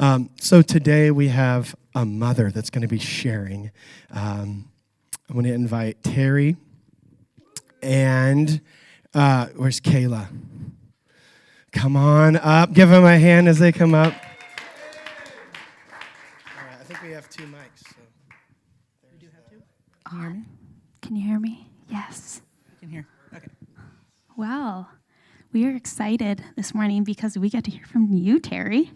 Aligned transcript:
Um, 0.00 0.30
so 0.40 0.62
today 0.62 1.10
we 1.10 1.28
have 1.28 1.76
a 1.94 2.06
mother 2.06 2.50
that's 2.50 2.70
going 2.70 2.80
to 2.80 2.88
be 2.88 2.98
sharing. 2.98 3.70
Um, 4.10 4.70
I'm 5.28 5.34
going 5.34 5.44
to 5.44 5.52
invite 5.52 6.00
Terri 6.00 6.56
and 7.82 8.62
uh, 9.12 9.48
where's 9.56 9.78
Kayla? 9.78 10.28
Come 11.72 11.96
on 11.96 12.36
up. 12.36 12.72
Give 12.72 12.88
them 12.88 13.04
a 13.04 13.18
hand 13.18 13.46
as 13.46 13.58
they 13.58 13.72
come 13.72 13.92
up. 13.92 14.14
All 14.14 14.20
right, 16.64 16.78
I 16.80 16.84
think 16.84 17.02
we 17.02 17.10
have 17.10 17.28
two 17.28 17.44
mics. 17.44 17.84
So. 17.84 17.96
You 19.12 19.18
do 19.20 19.26
have 19.34 19.50
two. 19.50 19.60
Can 20.08 20.18
hear 20.18 20.30
me? 20.30 20.44
Can 21.02 21.16
you 21.16 21.28
hear 21.28 21.38
me? 21.38 21.68
Yes. 21.90 22.40
I 22.74 22.80
can 22.80 22.88
hear. 22.88 23.06
Okay. 23.36 23.48
Well, 24.34 24.88
we 25.52 25.66
are 25.66 25.76
excited 25.76 26.42
this 26.56 26.74
morning 26.74 27.04
because 27.04 27.36
we 27.36 27.50
get 27.50 27.64
to 27.64 27.70
hear 27.70 27.84
from 27.84 28.08
you, 28.10 28.40
Terri. 28.40 28.92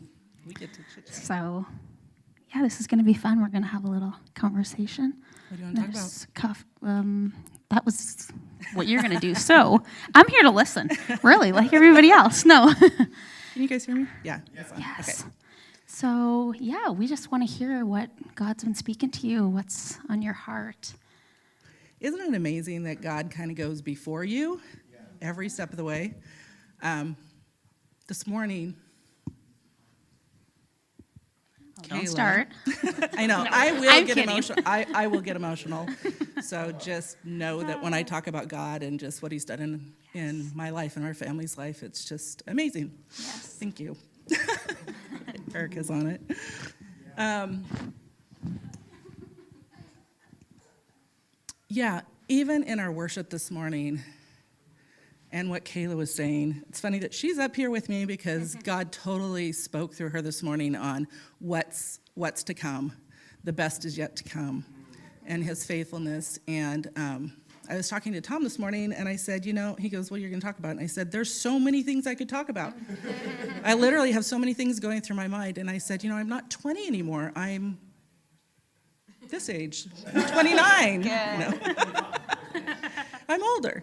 We 0.46 0.54
get 0.54 0.72
to 0.74 0.80
chit 0.95 1.06
chat. 1.06 1.14
So, 1.14 1.66
yeah, 2.54 2.62
this 2.62 2.80
is 2.80 2.86
going 2.86 2.98
to 2.98 3.04
be 3.04 3.14
fun. 3.14 3.40
We're 3.40 3.48
going 3.48 3.62
to 3.62 3.68
have 3.68 3.85
a 3.85 3.89
little 3.89 4.14
conversation. 4.35 5.14
What 5.48 5.57
do 5.57 5.62
you 5.62 5.64
want 5.64 5.76
to 5.76 5.82
talk 5.82 5.90
about? 5.90 6.00
There's 6.00 6.26
cuff- 6.35 6.64
um, 6.82 7.32
that 7.71 7.85
was 7.85 8.29
what 8.75 8.86
you're 8.86 9.02
going 9.02 9.14
to 9.14 9.21
do. 9.21 9.35
So, 9.44 9.82
I'm 10.14 10.29
here 10.29 10.43
to 10.43 10.50
listen, 10.50 10.90
really, 11.22 11.52
like 11.52 11.72
everybody 11.72 12.11
else. 12.11 12.44
No. 12.44 12.72
Can 12.79 13.62
you 13.62 13.68
guys 13.68 13.85
hear 13.86 13.94
me? 13.94 14.07
Yeah. 14.25 14.40
that's 14.54 14.71
fine. 14.71 14.80
yes. 14.80 15.21
Okay. 15.22 15.30
So, 15.86 16.52
yeah, 16.58 16.90
we 16.90 17.07
just 17.07 17.30
want 17.30 17.46
to 17.49 17.52
hear 17.52 17.85
what 17.85 18.11
God's 18.35 18.64
been 18.64 18.74
speaking 18.74 19.11
to 19.13 19.26
you, 19.29 19.46
what's 19.49 19.99
on 20.08 20.22
your 20.22 20.32
heart. 20.32 20.93
Isn't 22.00 22.21
it 22.21 22.35
amazing 22.36 22.82
that 22.85 23.00
God 23.00 23.30
kind 23.30 23.50
of 23.50 23.57
goes 23.57 23.80
before 23.80 24.24
you 24.24 24.61
every 25.22 25.49
step 25.49 25.71
of 25.71 25.76
the 25.76 25.85
way? 25.85 26.14
Um, 26.82 27.16
this 28.08 28.26
morning, 28.26 28.76
Don't 31.83 32.03
Kayla. 32.05 32.09
start. 32.09 32.48
I 33.14 33.27
know 33.27 33.45
I 33.51 33.73
will 33.73 33.91
I'm 33.91 34.05
get 34.06 34.14
kidding. 34.14 34.25
emotional. 34.31 34.62
I, 34.64 34.86
I 34.94 35.06
will 35.08 35.20
get 35.20 35.36
emotional. 35.36 35.89
So 36.42 36.72
just 36.72 37.16
know 37.25 37.62
that 37.62 37.83
when 37.83 37.94
I 37.94 38.03
talk 38.03 38.27
about 38.27 38.48
God 38.48 38.83
and 38.83 39.00
just 39.00 39.22
what 39.22 39.33
He's 39.33 39.47
done 39.47 39.61
in, 39.61 39.92
in 40.12 40.50
my 40.55 40.69
life 40.70 40.97
and 40.97 41.05
our 41.06 41.14
family's 41.14 41.56
life, 41.56 41.83
it's 41.83 42.05
just 42.05 42.42
amazing. 42.47 42.92
Yes. 43.19 43.56
Thank 43.58 43.81
you. 43.81 43.97
Erica's 45.55 45.89
on 45.89 46.06
it. 46.08 46.20
Um, 47.16 47.64
yeah, 51.69 52.03
even 52.28 52.62
in 52.64 52.78
our 52.78 52.92
worship 52.92 53.31
this 53.31 53.50
morning 53.50 54.03
and 55.34 55.50
what 55.50 55.64
Kayla 55.64 55.96
was 55.96 56.14
saying, 56.14 56.62
it's 56.68 56.78
funny 56.78 57.00
that 57.00 57.12
she's 57.12 57.40
up 57.40 57.56
here 57.56 57.68
with 57.68 57.88
me 57.88 58.04
because 58.04 58.54
God 58.62 58.92
totally 58.92 59.50
spoke 59.50 59.92
through 59.92 60.10
her 60.10 60.22
this 60.22 60.44
morning 60.44 60.76
on 60.76 61.08
what's, 61.41 61.98
what's 62.14 62.44
to 62.44 62.54
come. 62.54 62.92
The 63.42 63.52
best 63.52 63.84
is 63.84 63.98
yet 63.98 64.14
to 64.14 64.22
come 64.22 64.64
and 65.26 65.42
his 65.42 65.66
faithfulness. 65.66 66.38
And 66.46 66.88
um, 66.94 67.32
I 67.68 67.74
was 67.74 67.88
talking 67.88 68.12
to 68.12 68.20
Tom 68.20 68.44
this 68.44 68.60
morning 68.60 68.92
and 68.92 69.08
I 69.08 69.16
said, 69.16 69.44
you 69.44 69.52
know, 69.52 69.74
he 69.76 69.88
goes, 69.88 70.08
What 70.08 70.18
are 70.18 70.20
you 70.20 70.28
going 70.28 70.41
to 70.41 70.46
talk 70.46 70.60
about? 70.60 70.70
And 70.70 70.80
I 70.80 70.86
said, 70.86 71.10
There's 71.10 71.34
so 71.34 71.58
many 71.58 71.82
things 71.82 72.06
I 72.06 72.14
could 72.14 72.28
talk 72.28 72.48
about. 72.48 72.72
I 73.64 73.74
literally 73.74 74.12
have 74.12 74.24
so 74.24 74.38
many 74.38 74.54
things 74.54 74.78
going 74.78 75.00
through 75.00 75.16
my 75.16 75.26
mind. 75.26 75.58
And 75.58 75.69
I 75.69 75.78
said, 75.78 76.04
You 76.04 76.10
know, 76.10 76.16
I'm 76.16 76.28
not 76.28 76.48
20 76.48 76.86
anymore. 76.86 77.32
I'm 77.34 77.76
this 79.30 79.50
age. 79.50 79.88
I'm 80.14 80.28
29. 80.28 81.02
you 81.02 81.08
know. 81.08 81.58
I'm 83.28 83.42
older. 83.42 83.82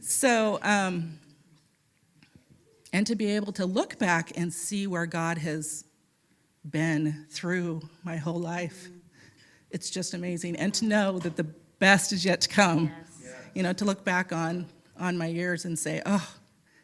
So, 0.00 0.58
um, 0.62 1.18
and 2.92 3.06
to 3.06 3.14
be 3.14 3.36
able 3.36 3.52
to 3.52 3.66
look 3.66 3.98
back 3.98 4.32
and 4.36 4.52
see 4.52 4.86
where 4.86 5.04
God 5.04 5.38
has 5.38 5.84
been 6.68 7.26
through 7.30 7.82
my 8.02 8.16
whole 8.16 8.40
life, 8.40 8.88
it's 9.70 9.90
just 9.90 10.14
amazing. 10.14 10.56
And 10.56 10.72
to 10.74 10.86
know 10.86 11.18
that 11.18 11.36
the 11.36 11.44
best 11.78 12.12
is 12.12 12.24
yet 12.24 12.40
to 12.42 12.48
come. 12.48 12.90
You 13.54 13.62
know, 13.62 13.72
to 13.74 13.84
look 13.84 14.04
back 14.04 14.32
on 14.32 14.66
on 14.98 15.18
my 15.18 15.26
years 15.26 15.64
and 15.64 15.78
say, 15.78 16.00
"Oh, 16.06 16.34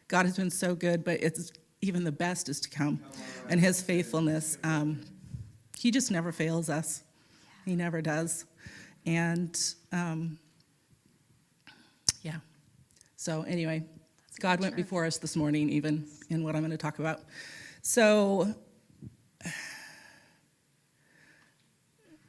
God 0.08 0.26
has 0.26 0.36
been 0.36 0.50
so 0.50 0.74
good," 0.74 1.04
but 1.04 1.22
it's 1.22 1.52
even 1.80 2.04
the 2.04 2.12
best 2.12 2.48
is 2.48 2.60
to 2.60 2.68
come, 2.68 3.00
and 3.48 3.60
His 3.60 3.80
faithfulness. 3.80 4.58
Um, 4.62 5.04
he 5.78 5.90
just 5.90 6.10
never 6.10 6.32
fails 6.32 6.68
us. 6.68 7.02
He 7.64 7.76
never 7.76 8.02
does, 8.02 8.44
and 9.06 9.58
um. 9.92 10.38
So 13.16 13.42
anyway, 13.42 13.82
God 14.40 14.60
went 14.60 14.76
before 14.76 15.06
us 15.06 15.16
this 15.16 15.36
morning, 15.36 15.70
even 15.70 16.06
in 16.28 16.44
what 16.44 16.54
I'm 16.54 16.60
going 16.60 16.70
to 16.70 16.76
talk 16.76 16.98
about. 16.98 17.22
So 17.80 18.54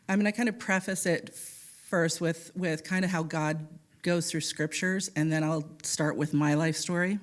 I'm 0.09 0.19
going 0.19 0.31
to 0.31 0.31
kind 0.31 0.47
of 0.47 0.57
preface 0.57 1.05
it 1.05 1.35
first 1.35 2.21
with, 2.21 2.51
with 2.55 2.85
kind 2.85 3.03
of 3.03 3.11
how 3.11 3.23
God 3.23 3.67
goes 4.01 4.31
through 4.31 4.39
scriptures, 4.41 5.11
and 5.17 5.29
then 5.29 5.43
I'll 5.43 5.69
start 5.83 6.15
with 6.15 6.33
my 6.33 6.53
life 6.53 6.77
story. 6.77 7.19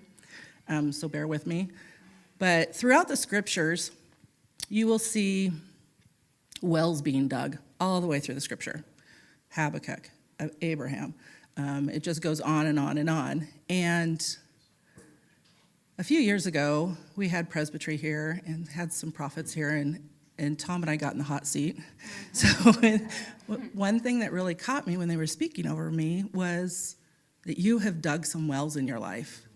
Um, 0.68 0.92
so 0.92 1.08
bear 1.08 1.26
with 1.26 1.46
me. 1.46 1.70
But 2.38 2.76
throughout 2.76 3.08
the 3.08 3.16
scriptures, 3.16 3.90
you 4.68 4.86
will 4.86 4.98
see 4.98 5.52
wells 6.60 7.00
being 7.00 7.28
dug 7.28 7.56
all 7.80 8.02
the 8.02 8.06
way 8.06 8.20
through 8.20 8.34
the 8.34 8.40
scripture 8.40 8.84
Habakkuk, 9.52 10.10
uh, 10.40 10.48
Abraham. 10.60 11.14
Um, 11.56 11.88
it 11.88 12.02
just 12.02 12.20
goes 12.20 12.40
on 12.40 12.66
and 12.66 12.78
on 12.78 12.98
and 12.98 13.08
on. 13.08 13.48
And 13.68 14.24
a 15.98 16.04
few 16.04 16.18
years 16.18 16.46
ago, 16.46 16.96
we 17.14 17.28
had 17.28 17.48
presbytery 17.48 17.96
here 17.96 18.40
and 18.46 18.68
had 18.68 18.92
some 18.92 19.12
prophets 19.12 19.52
here, 19.52 19.70
and, 19.70 20.08
and 20.38 20.58
Tom 20.58 20.82
and 20.82 20.90
I 20.90 20.96
got 20.96 21.12
in 21.12 21.18
the 21.18 21.24
hot 21.24 21.46
seat. 21.46 21.78
So, 22.32 22.72
one 23.74 24.00
thing 24.00 24.20
that 24.20 24.32
really 24.32 24.54
caught 24.54 24.86
me 24.86 24.96
when 24.96 25.06
they 25.06 25.16
were 25.16 25.26
speaking 25.26 25.68
over 25.68 25.90
me 25.90 26.24
was 26.32 26.96
that 27.44 27.58
you 27.58 27.78
have 27.78 28.02
dug 28.02 28.26
some 28.26 28.48
wells 28.48 28.76
in 28.76 28.88
your 28.88 28.98
life. 28.98 29.46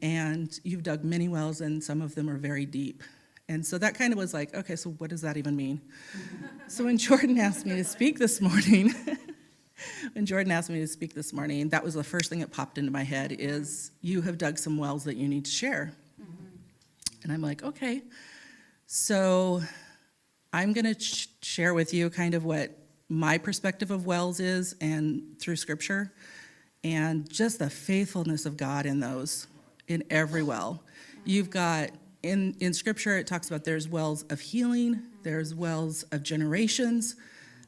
And 0.00 0.50
you've 0.62 0.82
dug 0.82 1.04
many 1.04 1.28
wells, 1.28 1.60
and 1.60 1.82
some 1.82 2.02
of 2.02 2.14
them 2.14 2.28
are 2.28 2.36
very 2.36 2.66
deep. 2.66 3.02
And 3.48 3.64
so 3.66 3.78
that 3.78 3.94
kind 3.94 4.12
of 4.12 4.18
was 4.18 4.32
like, 4.32 4.54
okay, 4.54 4.76
so 4.76 4.90
what 4.90 5.10
does 5.10 5.20
that 5.22 5.36
even 5.36 5.56
mean? 5.56 5.80
so 6.68 6.84
when 6.84 6.98
Jordan 6.98 7.38
asked 7.38 7.66
me 7.66 7.76
to 7.76 7.84
speak 7.84 8.18
this 8.18 8.40
morning, 8.40 8.94
when 10.12 10.26
Jordan 10.26 10.52
asked 10.52 10.70
me 10.70 10.80
to 10.80 10.86
speak 10.86 11.14
this 11.14 11.32
morning, 11.32 11.68
that 11.70 11.82
was 11.82 11.94
the 11.94 12.04
first 12.04 12.30
thing 12.30 12.40
that 12.40 12.52
popped 12.52 12.78
into 12.78 12.90
my 12.90 13.02
head 13.02 13.34
is 13.38 13.90
you 14.00 14.20
have 14.22 14.38
dug 14.38 14.58
some 14.58 14.76
wells 14.76 15.04
that 15.04 15.16
you 15.16 15.28
need 15.28 15.44
to 15.44 15.50
share. 15.50 15.92
Mm-hmm. 16.20 16.46
And 17.22 17.32
I'm 17.32 17.42
like, 17.42 17.62
okay. 17.62 18.02
So 18.86 19.62
I'm 20.52 20.72
going 20.72 20.84
to 20.84 20.94
ch- 20.94 21.28
share 21.42 21.74
with 21.74 21.94
you 21.94 22.10
kind 22.10 22.34
of 22.34 22.44
what 22.44 22.76
my 23.08 23.38
perspective 23.38 23.90
of 23.90 24.06
wells 24.06 24.40
is 24.40 24.74
and 24.80 25.22
through 25.38 25.56
scripture 25.56 26.12
and 26.84 27.30
just 27.30 27.58
the 27.58 27.70
faithfulness 27.70 28.46
of 28.46 28.56
God 28.56 28.86
in 28.86 29.00
those 29.00 29.46
in 29.88 30.02
every 30.10 30.42
well. 30.42 30.82
Mm-hmm. 30.82 31.20
You've 31.24 31.50
got 31.50 31.90
in 32.22 32.56
in 32.60 32.72
scripture 32.72 33.16
it 33.18 33.26
talks 33.26 33.48
about 33.48 33.64
there's 33.64 33.88
wells 33.88 34.24
of 34.30 34.40
healing, 34.40 34.96
mm-hmm. 34.96 35.06
there's 35.22 35.54
wells 35.54 36.04
of 36.04 36.22
generations, 36.22 37.16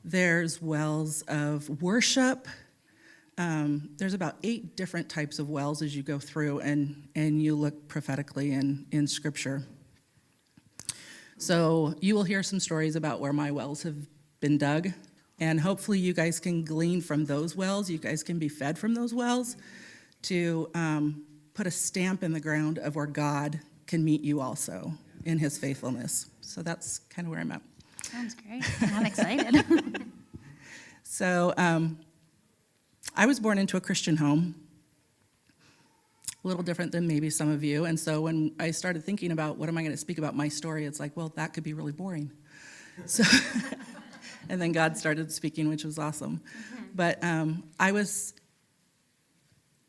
there's 0.04 0.60
wells 0.60 1.22
of 1.22 1.82
worship. 1.82 2.46
Um, 3.38 3.90
there's 3.96 4.14
about 4.14 4.36
eight 4.42 4.76
different 4.76 5.08
types 5.08 5.38
of 5.38 5.48
wells 5.48 5.82
as 5.82 5.96
you 5.96 6.02
go 6.02 6.18
through 6.18 6.60
and, 6.60 7.08
and 7.16 7.42
you 7.42 7.56
look 7.56 7.88
prophetically 7.88 8.52
in, 8.52 8.86
in 8.92 9.06
scripture. 9.06 9.64
So 11.38 11.94
you 12.00 12.14
will 12.14 12.22
hear 12.22 12.42
some 12.42 12.60
stories 12.60 12.94
about 12.94 13.20
where 13.20 13.32
my 13.32 13.50
wells 13.50 13.82
have 13.82 13.96
been 14.40 14.56
dug, 14.56 14.90
and 15.40 15.60
hopefully 15.60 15.98
you 15.98 16.12
guys 16.12 16.38
can 16.38 16.64
glean 16.64 17.00
from 17.00 17.24
those 17.24 17.56
wells. 17.56 17.90
You 17.90 17.98
guys 17.98 18.22
can 18.22 18.38
be 18.38 18.48
fed 18.48 18.78
from 18.78 18.94
those 18.94 19.12
wells 19.12 19.56
to 20.22 20.70
um, 20.74 21.24
put 21.54 21.66
a 21.66 21.70
stamp 21.70 22.22
in 22.22 22.32
the 22.32 22.40
ground 22.40 22.78
of 22.78 22.94
where 22.94 23.06
God 23.06 23.58
can 23.86 24.04
meet 24.04 24.22
you 24.22 24.40
also 24.40 24.92
in 25.24 25.38
His 25.38 25.58
faithfulness. 25.58 26.26
So 26.40 26.62
that's 26.62 27.00
kind 27.10 27.26
of 27.26 27.32
where 27.32 27.40
I'm 27.40 27.50
at. 27.50 27.62
Sounds 28.04 28.34
great. 28.34 28.64
I'm 28.92 29.06
excited. 29.06 29.64
So 31.14 31.54
um, 31.56 32.00
I 33.14 33.26
was 33.26 33.38
born 33.38 33.56
into 33.58 33.76
a 33.76 33.80
Christian 33.80 34.16
home, 34.16 34.56
a 36.42 36.48
little 36.48 36.64
different 36.64 36.90
than 36.90 37.06
maybe 37.06 37.30
some 37.30 37.52
of 37.52 37.62
you. 37.62 37.84
And 37.84 38.00
so 38.00 38.22
when 38.22 38.52
I 38.58 38.72
started 38.72 39.04
thinking 39.04 39.30
about 39.30 39.56
what 39.56 39.68
am 39.68 39.78
I 39.78 39.82
going 39.82 39.92
to 39.92 39.96
speak 39.96 40.18
about 40.18 40.34
my 40.34 40.48
story, 40.48 40.86
it's 40.86 40.98
like, 40.98 41.16
well, 41.16 41.32
that 41.36 41.54
could 41.54 41.62
be 41.62 41.72
really 41.72 41.92
boring. 41.92 42.32
So, 43.06 43.22
and 44.48 44.60
then 44.60 44.72
God 44.72 44.96
started 44.96 45.30
speaking, 45.30 45.68
which 45.68 45.84
was 45.84 46.00
awesome. 46.00 46.40
But 46.96 47.22
um, 47.22 47.62
I 47.78 47.92
was 47.92 48.34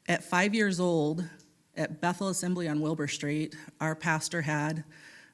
at 0.07 0.23
five 0.23 0.53
years 0.53 0.79
old 0.79 1.27
at 1.75 2.01
Bethel 2.01 2.27
Assembly 2.27 2.67
on 2.67 2.81
Wilbur 2.81 3.07
Street. 3.07 3.55
Our 3.81 3.95
pastor 3.95 4.43
had 4.43 4.83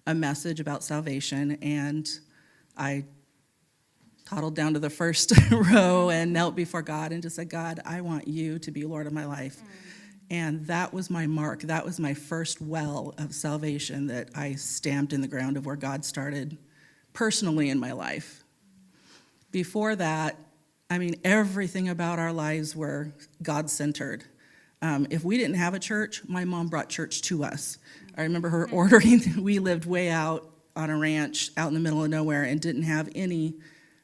a 0.07 0.15
message 0.15 0.61
about 0.61 0.85
salvation, 0.85 1.57
and 1.61 2.09
I 2.77 3.05
toddled 4.25 4.55
down 4.55 4.73
to 4.73 4.79
the 4.79 4.89
first 4.89 5.33
row 5.51 6.09
and 6.09 6.31
knelt 6.31 6.55
before 6.55 6.81
God 6.81 7.11
and 7.11 7.21
just 7.21 7.35
said, 7.35 7.49
God, 7.49 7.79
I 7.85 8.01
want 8.01 8.27
you 8.27 8.59
to 8.59 8.71
be 8.71 8.83
Lord 8.85 9.07
of 9.07 9.13
my 9.13 9.25
life. 9.25 9.61
And 10.29 10.65
that 10.67 10.93
was 10.93 11.09
my 11.09 11.27
mark. 11.27 11.63
That 11.63 11.83
was 11.83 11.99
my 11.99 12.13
first 12.13 12.61
well 12.61 13.13
of 13.17 13.33
salvation 13.35 14.07
that 14.07 14.29
I 14.33 14.55
stamped 14.55 15.11
in 15.11 15.19
the 15.19 15.27
ground 15.27 15.57
of 15.57 15.65
where 15.65 15.75
God 15.75 16.05
started 16.05 16.57
personally 17.11 17.69
in 17.69 17.79
my 17.79 17.91
life. 17.91 18.45
Before 19.51 19.95
that, 19.97 20.37
I 20.89 20.97
mean, 20.97 21.15
everything 21.25 21.89
about 21.89 22.19
our 22.19 22.31
lives 22.31 22.75
were 22.75 23.11
God 23.43 23.69
centered. 23.69 24.23
Um, 24.81 25.07
if 25.09 25.23
we 25.25 25.37
didn't 25.37 25.55
have 25.55 25.73
a 25.73 25.79
church, 25.79 26.21
my 26.27 26.45
mom 26.45 26.67
brought 26.67 26.87
church 26.87 27.21
to 27.23 27.43
us. 27.43 27.77
I 28.17 28.23
remember 28.23 28.49
her 28.49 28.69
ordering, 28.69 29.21
we 29.43 29.59
lived 29.59 29.85
way 29.85 30.09
out 30.09 30.50
on 30.75 30.89
a 30.89 30.97
ranch 30.97 31.51
out 31.57 31.67
in 31.67 31.73
the 31.73 31.79
middle 31.79 32.03
of 32.03 32.09
nowhere 32.09 32.43
and 32.43 32.59
didn't 32.61 32.83
have 32.83 33.09
any 33.15 33.55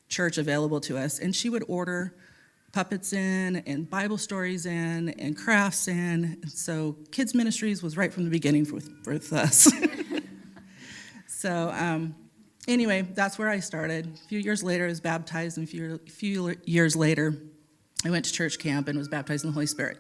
church 0.10 0.38
available 0.38 0.80
to 0.82 0.98
us. 0.98 1.20
And 1.20 1.36
she 1.36 1.50
would 1.50 1.64
order 1.68 2.16
puppets 2.72 3.14
in 3.14 3.58
and 3.66 3.90
Bible 3.90 4.18
stories 4.18 4.66
in 4.66 5.10
and 5.10 5.36
crafts 5.38 5.88
in. 5.88 6.38
And 6.42 6.52
so 6.52 6.96
kids 7.12 7.34
ministries 7.34 7.82
was 7.82 7.98
right 7.98 8.14
from 8.14 8.24
the 8.24 8.30
beginning 8.30 8.72
with, 8.72 8.90
with 9.06 9.34
us. 9.34 9.72
so 11.28 11.72
um, 11.72 12.16
anyway, 12.68 13.02
that's 13.02 13.40
where 13.40 13.50
I 13.50 13.60
started. 13.60 14.08
A 14.14 14.28
few 14.28 14.40
years 14.40 14.64
later, 14.64 14.86
I 14.86 14.90
was 14.90 15.00
baptized, 15.00 15.58
and 15.58 15.68
a 15.68 15.70
few, 15.70 15.98
few 16.08 16.56
years 16.66 16.96
later, 16.96 17.36
I 18.06 18.10
went 18.10 18.26
to 18.26 18.32
church 18.32 18.60
camp 18.60 18.88
and 18.88 18.98
was 18.98 19.08
baptized 19.08 19.44
in 19.44 19.50
the 19.50 19.54
Holy 19.54 19.66
Spirit. 19.66 19.98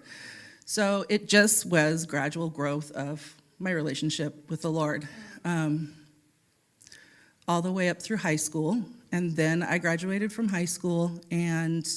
So 0.65 1.05
it 1.09 1.27
just 1.27 1.65
was 1.65 2.05
gradual 2.05 2.49
growth 2.49 2.91
of 2.91 3.35
my 3.57 3.71
relationship 3.71 4.49
with 4.49 4.61
the 4.61 4.69
Lord. 4.69 5.07
Um, 5.45 5.93
all 7.47 7.61
the 7.61 7.71
way 7.71 7.89
up 7.89 8.01
through 8.01 8.17
high 8.17 8.35
school. 8.35 8.83
And 9.11 9.35
then 9.35 9.63
I 9.63 9.77
graduated 9.77 10.33
from 10.33 10.49
high 10.49 10.65
school 10.65 11.19
and 11.31 11.87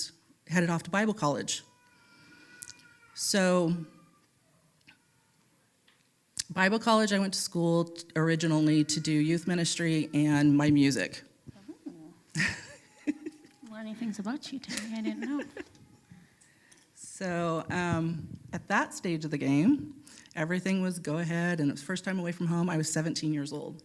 headed 0.49 0.71
off 0.71 0.83
to 0.85 0.91
Bible 0.91 1.15
college. 1.15 1.63
So, 3.15 3.75
Bible 6.55 6.79
college, 6.79 7.13
I 7.13 7.19
went 7.19 7.35
to 7.35 7.41
school 7.41 7.95
originally 8.17 8.85
to 8.85 9.01
do 9.01 9.13
youth 9.13 9.47
ministry 9.47 10.09
and 10.15 10.57
my 10.57 10.71
music. 10.71 11.23
Learning 13.71 13.95
things 13.95 14.19
about 14.19 14.53
you 14.53 14.59
today 14.59 14.95
I 14.97 15.01
didn't 15.03 15.21
know. 15.21 15.43
So, 16.95 17.65
um, 17.71 18.27
at 18.53 18.67
that 18.69 18.95
stage 18.95 19.25
of 19.25 19.31
the 19.31 19.39
game, 19.39 19.95
everything 20.35 20.81
was 20.81 20.99
go 20.99 21.19
ahead, 21.19 21.61
and 21.61 21.69
it 21.69 21.73
was 21.73 21.83
first 21.83 22.05
time 22.05 22.19
away 22.19 22.33
from 22.33 22.47
home. 22.47 22.71
I 22.71 22.77
was 22.79 22.91
17 22.91 23.35
years 23.35 23.53
old. 23.53 23.83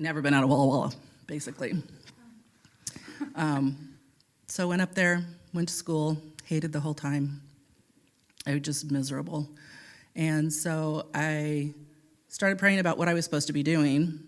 Never 0.00 0.22
been 0.22 0.32
out 0.32 0.42
of 0.42 0.48
Walla 0.48 0.66
Walla, 0.66 0.92
basically. 1.26 1.74
Um, 3.34 3.90
so 4.46 4.66
went 4.68 4.80
up 4.80 4.94
there, 4.94 5.26
went 5.52 5.68
to 5.68 5.74
school, 5.74 6.16
hated 6.46 6.72
the 6.72 6.80
whole 6.80 6.94
time. 6.94 7.42
I 8.46 8.54
was 8.54 8.62
just 8.62 8.90
miserable. 8.90 9.46
And 10.16 10.50
so 10.50 11.04
I 11.12 11.74
started 12.28 12.58
praying 12.58 12.78
about 12.78 12.96
what 12.96 13.08
I 13.08 13.12
was 13.12 13.26
supposed 13.26 13.46
to 13.48 13.52
be 13.52 13.62
doing. 13.62 14.20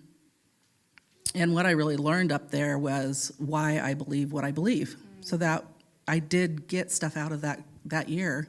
And 1.34 1.54
what 1.54 1.64
I 1.64 1.70
really 1.70 1.96
learned 1.96 2.32
up 2.32 2.50
there 2.50 2.78
was 2.78 3.32
why 3.38 3.80
I 3.80 3.94
believe 3.94 4.30
what 4.30 4.44
I 4.44 4.50
believe. 4.50 4.96
So 5.22 5.38
that 5.38 5.64
I 6.06 6.18
did 6.18 6.68
get 6.68 6.92
stuff 6.92 7.16
out 7.16 7.32
of 7.32 7.40
that, 7.40 7.62
that 7.86 8.10
year. 8.10 8.46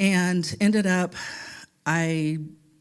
And 0.00 0.52
ended 0.60 0.88
up, 0.88 1.14
I 1.86 2.38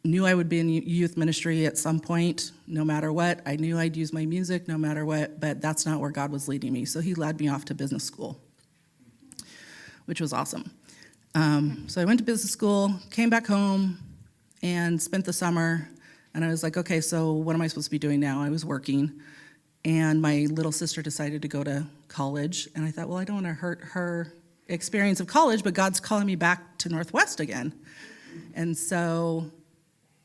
knew 0.07 0.25
I 0.25 0.33
would 0.33 0.49
be 0.49 0.59
in 0.59 0.69
youth 0.69 1.17
ministry 1.17 1.65
at 1.65 1.77
some 1.77 1.99
point, 1.99 2.51
no 2.65 2.85
matter 2.85 3.11
what. 3.11 3.41
I 3.45 3.57
knew 3.57 3.77
I'd 3.77 3.97
use 3.97 4.13
my 4.13 4.25
music 4.25 4.67
no 4.67 4.77
matter 4.77 5.05
what, 5.05 5.39
but 5.39 5.61
that's 5.61 5.85
not 5.85 5.99
where 5.99 6.11
God 6.11 6.31
was 6.31 6.47
leading 6.47 6.73
me. 6.73 6.85
So 6.85 7.01
he 7.01 7.13
led 7.13 7.39
me 7.39 7.49
off 7.49 7.65
to 7.65 7.75
business 7.75 8.03
school, 8.03 8.39
which 10.05 10.21
was 10.21 10.33
awesome. 10.33 10.71
Um, 11.35 11.83
so 11.87 12.01
I 12.01 12.05
went 12.05 12.19
to 12.19 12.23
business 12.23 12.51
school, 12.51 12.95
came 13.11 13.29
back 13.29 13.45
home, 13.45 13.99
and 14.63 14.99
spent 15.01 15.25
the 15.25 15.33
summer. 15.33 15.87
And 16.33 16.43
I 16.43 16.47
was 16.47 16.63
like, 16.63 16.77
okay, 16.77 17.01
so 17.01 17.33
what 17.33 17.53
am 17.53 17.61
I 17.61 17.67
supposed 17.67 17.87
to 17.87 17.91
be 17.91 17.99
doing 17.99 18.19
now? 18.19 18.41
I 18.41 18.49
was 18.49 18.63
working, 18.63 19.11
and 19.83 20.21
my 20.21 20.47
little 20.49 20.71
sister 20.71 21.01
decided 21.01 21.41
to 21.41 21.47
go 21.47 21.63
to 21.63 21.85
college. 22.07 22.69
And 22.75 22.85
I 22.85 22.91
thought, 22.91 23.09
well, 23.09 23.17
I 23.17 23.25
don't 23.25 23.43
want 23.43 23.47
to 23.47 23.53
hurt 23.53 23.81
her 23.81 24.33
experience 24.67 25.19
of 25.19 25.27
college, 25.27 25.63
but 25.63 25.73
God's 25.73 25.99
calling 25.99 26.25
me 26.25 26.35
back 26.35 26.77
to 26.79 26.89
Northwest 26.89 27.39
again. 27.39 27.73
And 28.53 28.77
so 28.77 29.51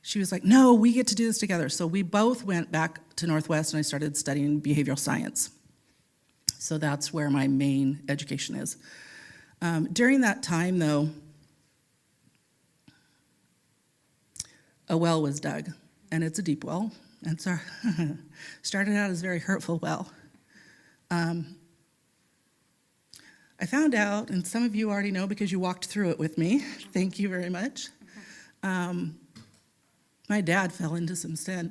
she 0.03 0.19
was 0.19 0.33
like, 0.33 0.45
No, 0.45 0.75
we 0.75 0.93
get 0.93 1.07
to 1.09 1.15
do 1.15 1.27
this 1.27 1.39
together. 1.39 1.69
So 1.69 1.87
we 1.87 2.03
both 2.03 2.45
went 2.45 2.71
back 2.71 3.15
to 3.17 3.27
Northwest 3.27 3.73
and 3.73 3.79
I 3.79 3.83
started 3.83 4.17
studying 4.17 4.61
behavioral 4.61 4.99
science. 4.99 5.51
So 6.59 6.79
that's 6.79 7.13
where 7.13 7.31
my 7.31 7.49
main 7.49 8.03
education 8.09 8.57
is. 8.57 8.77
Um, 9.61 9.89
during 9.93 10.21
that 10.23 10.43
time, 10.43 10.79
though, 10.79 11.11
a 14.89 14.97
well 14.97 15.23
was 15.23 15.41
dug, 15.41 15.71
and 16.11 16.23
it's 16.23 16.39
a 16.39 16.43
deep 16.43 16.65
well. 16.65 16.93
And 17.25 17.41
so 17.41 17.57
started 18.63 18.97
out 18.97 19.11
as 19.11 19.21
a 19.21 19.23
very 19.23 19.39
hurtful 19.39 19.79
well. 19.79 20.11
Um, 21.11 21.57
I 23.61 23.67
found 23.67 23.95
out, 23.95 24.31
and 24.31 24.45
some 24.45 24.65
of 24.65 24.75
you 24.75 24.91
already 24.91 25.13
know 25.13 25.29
because 25.29 25.53
you 25.53 25.61
walked 25.61 25.87
through 25.87 26.11
it 26.11 26.19
with 26.19 26.37
me. 26.37 26.59
Thank 26.93 27.21
you 27.21 27.29
very 27.29 27.51
much. 27.51 27.89
Um, 28.65 29.17
my 30.33 30.41
dad 30.41 30.73
fell 30.73 30.95
into 30.95 31.15
some 31.15 31.37
sin. 31.37 31.71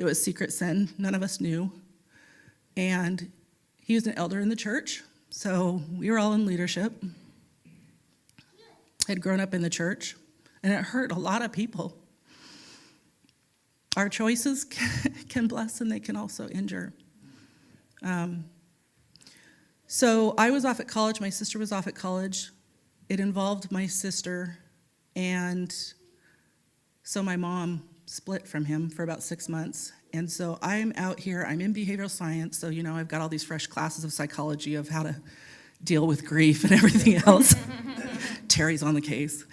It 0.00 0.04
was 0.04 0.20
secret 0.20 0.52
sin, 0.52 0.88
none 0.98 1.14
of 1.14 1.22
us 1.22 1.40
knew. 1.40 1.70
And 2.76 3.30
he 3.80 3.94
was 3.94 4.08
an 4.08 4.14
elder 4.18 4.40
in 4.40 4.48
the 4.48 4.56
church, 4.56 5.04
so 5.30 5.80
we 5.96 6.10
were 6.10 6.18
all 6.18 6.32
in 6.32 6.44
leadership. 6.44 6.92
Had 9.06 9.20
grown 9.20 9.38
up 9.38 9.54
in 9.54 9.62
the 9.62 9.70
church, 9.70 10.16
and 10.64 10.72
it 10.72 10.82
hurt 10.86 11.12
a 11.12 11.18
lot 11.20 11.40
of 11.40 11.52
people. 11.52 11.96
Our 13.96 14.08
choices 14.08 14.64
can 15.28 15.46
bless 15.46 15.80
and 15.80 15.88
they 15.88 16.00
can 16.00 16.16
also 16.16 16.48
injure. 16.48 16.94
Um, 18.02 18.46
so 19.86 20.34
I 20.36 20.50
was 20.50 20.64
off 20.64 20.80
at 20.80 20.88
college, 20.88 21.20
my 21.20 21.30
sister 21.30 21.60
was 21.60 21.70
off 21.70 21.86
at 21.86 21.94
college. 21.94 22.50
It 23.08 23.20
involved 23.20 23.70
my 23.70 23.86
sister 23.86 24.58
and 25.14 25.72
so 27.06 27.22
my 27.22 27.36
mom 27.36 27.84
split 28.06 28.48
from 28.48 28.64
him 28.64 28.90
for 28.90 29.04
about 29.04 29.22
six 29.22 29.48
months. 29.48 29.92
And 30.12 30.28
so 30.30 30.58
I'm 30.60 30.92
out 30.96 31.20
here, 31.20 31.46
I'm 31.48 31.60
in 31.60 31.72
behavioral 31.72 32.10
science, 32.10 32.58
so 32.58 32.68
you 32.68 32.82
know, 32.82 32.96
I've 32.96 33.06
got 33.06 33.20
all 33.20 33.28
these 33.28 33.44
fresh 33.44 33.68
classes 33.68 34.02
of 34.02 34.12
psychology 34.12 34.74
of 34.74 34.88
how 34.88 35.04
to 35.04 35.14
deal 35.84 36.04
with 36.08 36.26
grief 36.26 36.64
and 36.64 36.72
everything 36.80 37.14
else. 37.24 37.54
Terri's 38.48 38.82
on 38.82 38.94
the 38.94 39.00
case. 39.00 39.44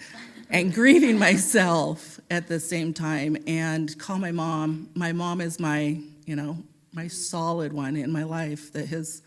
And 0.50 0.74
grieving 0.74 1.16
myself 1.16 2.18
at 2.28 2.48
the 2.48 2.58
same 2.58 2.92
time 2.92 3.36
and 3.46 3.96
call 4.00 4.18
my 4.18 4.32
mom. 4.32 4.88
My 4.94 5.12
mom 5.12 5.40
is 5.40 5.60
my, 5.60 6.00
you 6.26 6.34
know, 6.34 6.58
my 6.92 7.06
solid 7.06 7.72
one 7.72 7.94
in 7.94 8.10
my 8.10 8.24
life 8.24 8.72
that 8.72 8.88
has 8.88 9.22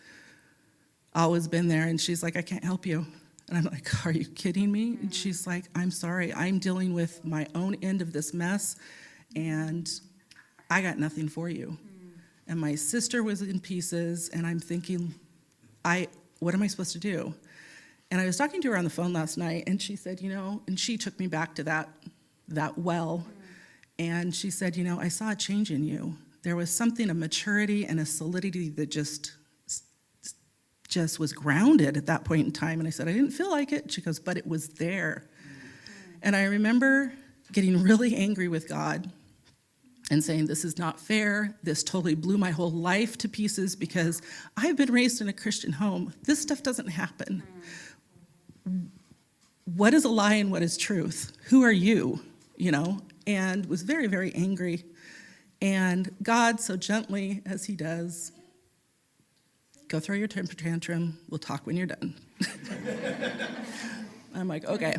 always 1.16 1.48
been 1.48 1.70
there. 1.70 1.88
And 1.88 2.00
she's 2.00 2.22
like, 2.22 2.36
I 2.36 2.42
can't 2.42 2.66
help 2.66 2.86
you. 2.86 3.06
And 3.50 3.58
I'm 3.58 3.66
like, 3.66 4.06
Are 4.06 4.12
you 4.12 4.26
kidding 4.26 4.72
me? 4.72 4.90
And 4.90 4.98
mm-hmm. 4.98 5.12
she's 5.12 5.48
like, 5.48 5.66
I'm 5.76 5.92
sorry. 5.92 6.34
I'm 6.34 6.60
dealing 6.60 6.94
with 6.94 7.24
my 7.24 7.48
own 7.56 7.76
end 7.82 8.02
of 8.02 8.14
this 8.14 8.34
mess, 8.34 8.76
and 9.36 9.90
I 10.70 10.82
got 10.82 10.98
nothing 10.98 11.30
for 11.30 11.50
you. 11.50 11.78
Mm. 11.78 12.20
And 12.48 12.60
my 12.60 12.76
sister 12.76 13.24
was 13.24 13.42
in 13.42 13.60
pieces, 13.60 14.30
and 14.30 14.46
I'm 14.46 14.60
thinking, 14.60 15.14
I, 15.86 16.08
what 16.40 16.54
am 16.54 16.62
I 16.62 16.68
supposed 16.68 16.92
to 16.94 17.00
do? 17.00 17.34
And 18.12 18.22
I 18.22 18.26
was 18.26 18.38
talking 18.38 18.62
to 18.62 18.72
her 18.72 18.78
on 18.78 18.84
the 18.84 18.90
phone 18.90 19.14
last 19.14 19.38
night, 19.38 19.64
and 19.68 19.82
she 19.82 19.96
said, 19.96 20.22
you 20.22 20.30
know, 20.30 20.62
and 20.68 20.80
she 20.80 20.98
took 20.98 21.18
me 21.20 21.28
back 21.28 21.56
to 21.56 21.64
that, 21.64 21.90
that 22.50 22.78
well. 22.78 23.26
Mm. 23.26 23.34
And 24.00 24.36
she 24.36 24.50
said, 24.50 24.76
you 24.76 24.84
know, 24.84 25.00
I 25.00 25.08
saw 25.08 25.32
a 25.32 25.36
change 25.36 25.72
in 25.72 25.84
you. 25.84 26.16
There 26.44 26.56
was 26.56 26.70
something, 26.70 27.10
a 27.10 27.14
maturity 27.14 27.86
and 27.86 28.00
a 28.00 28.06
solidity 28.06 28.70
that 28.70 28.92
just 28.92 29.34
just 30.88 31.20
was 31.20 31.34
grounded 31.34 31.98
at 31.98 32.06
that 32.06 32.24
point 32.24 32.46
in 32.46 32.52
time. 32.52 32.80
And 32.80 32.88
I 32.88 32.92
said, 32.92 33.08
I 33.08 33.14
didn't 33.14 33.32
feel 33.32 33.52
like 33.52 33.72
it. 33.72 33.92
She 33.92 34.02
goes, 34.02 34.20
but 34.20 34.38
it 34.38 34.48
was 34.48 34.70
there. 34.70 35.26
And 36.22 36.36
I 36.36 36.46
remember 36.46 37.14
getting 37.52 37.82
really 37.82 38.16
angry 38.16 38.48
with 38.48 38.68
God 38.68 39.12
and 40.10 40.24
saying, 40.24 40.46
This 40.46 40.64
is 40.64 40.78
not 40.78 41.00
fair. 41.00 41.56
This 41.64 41.84
totally 41.84 42.16
blew 42.16 42.38
my 42.38 42.52
whole 42.52 42.72
life 42.72 43.18
to 43.20 43.30
pieces 43.30 43.76
because 43.76 44.22
I've 44.56 44.78
been 44.78 44.92
raised 44.92 45.22
in 45.22 45.28
a 45.28 45.34
Christian 45.34 45.74
home. 45.74 46.14
This 46.24 46.42
stuff 46.42 46.64
doesn't 46.64 46.88
happen. 46.88 47.44
What 49.66 49.94
is 49.94 50.06
a 50.06 50.10
lie 50.10 50.36
and 50.36 50.52
what 50.52 50.62
is 50.62 50.78
truth? 50.78 51.34
Who 51.46 51.64
are 51.64 51.72
you? 51.72 52.22
You 52.56 52.72
know? 52.72 53.00
And 53.26 53.66
was 53.66 53.82
very, 53.82 54.08
very 54.08 54.34
angry. 54.34 54.86
And 55.62 56.16
God, 56.24 56.62
so 56.62 56.78
gently 56.78 57.42
as 57.46 57.66
He 57.66 57.76
does, 57.76 58.32
go 59.88 60.00
throw 60.00 60.16
your 60.16 60.28
temper 60.28 60.56
tantrum. 60.56 61.18
We'll 61.30 61.40
talk 61.40 61.66
when 61.66 61.76
you're 61.78 61.88
done. 61.88 62.16
I'm 64.36 64.48
like, 64.48 64.66
okay. 64.66 64.98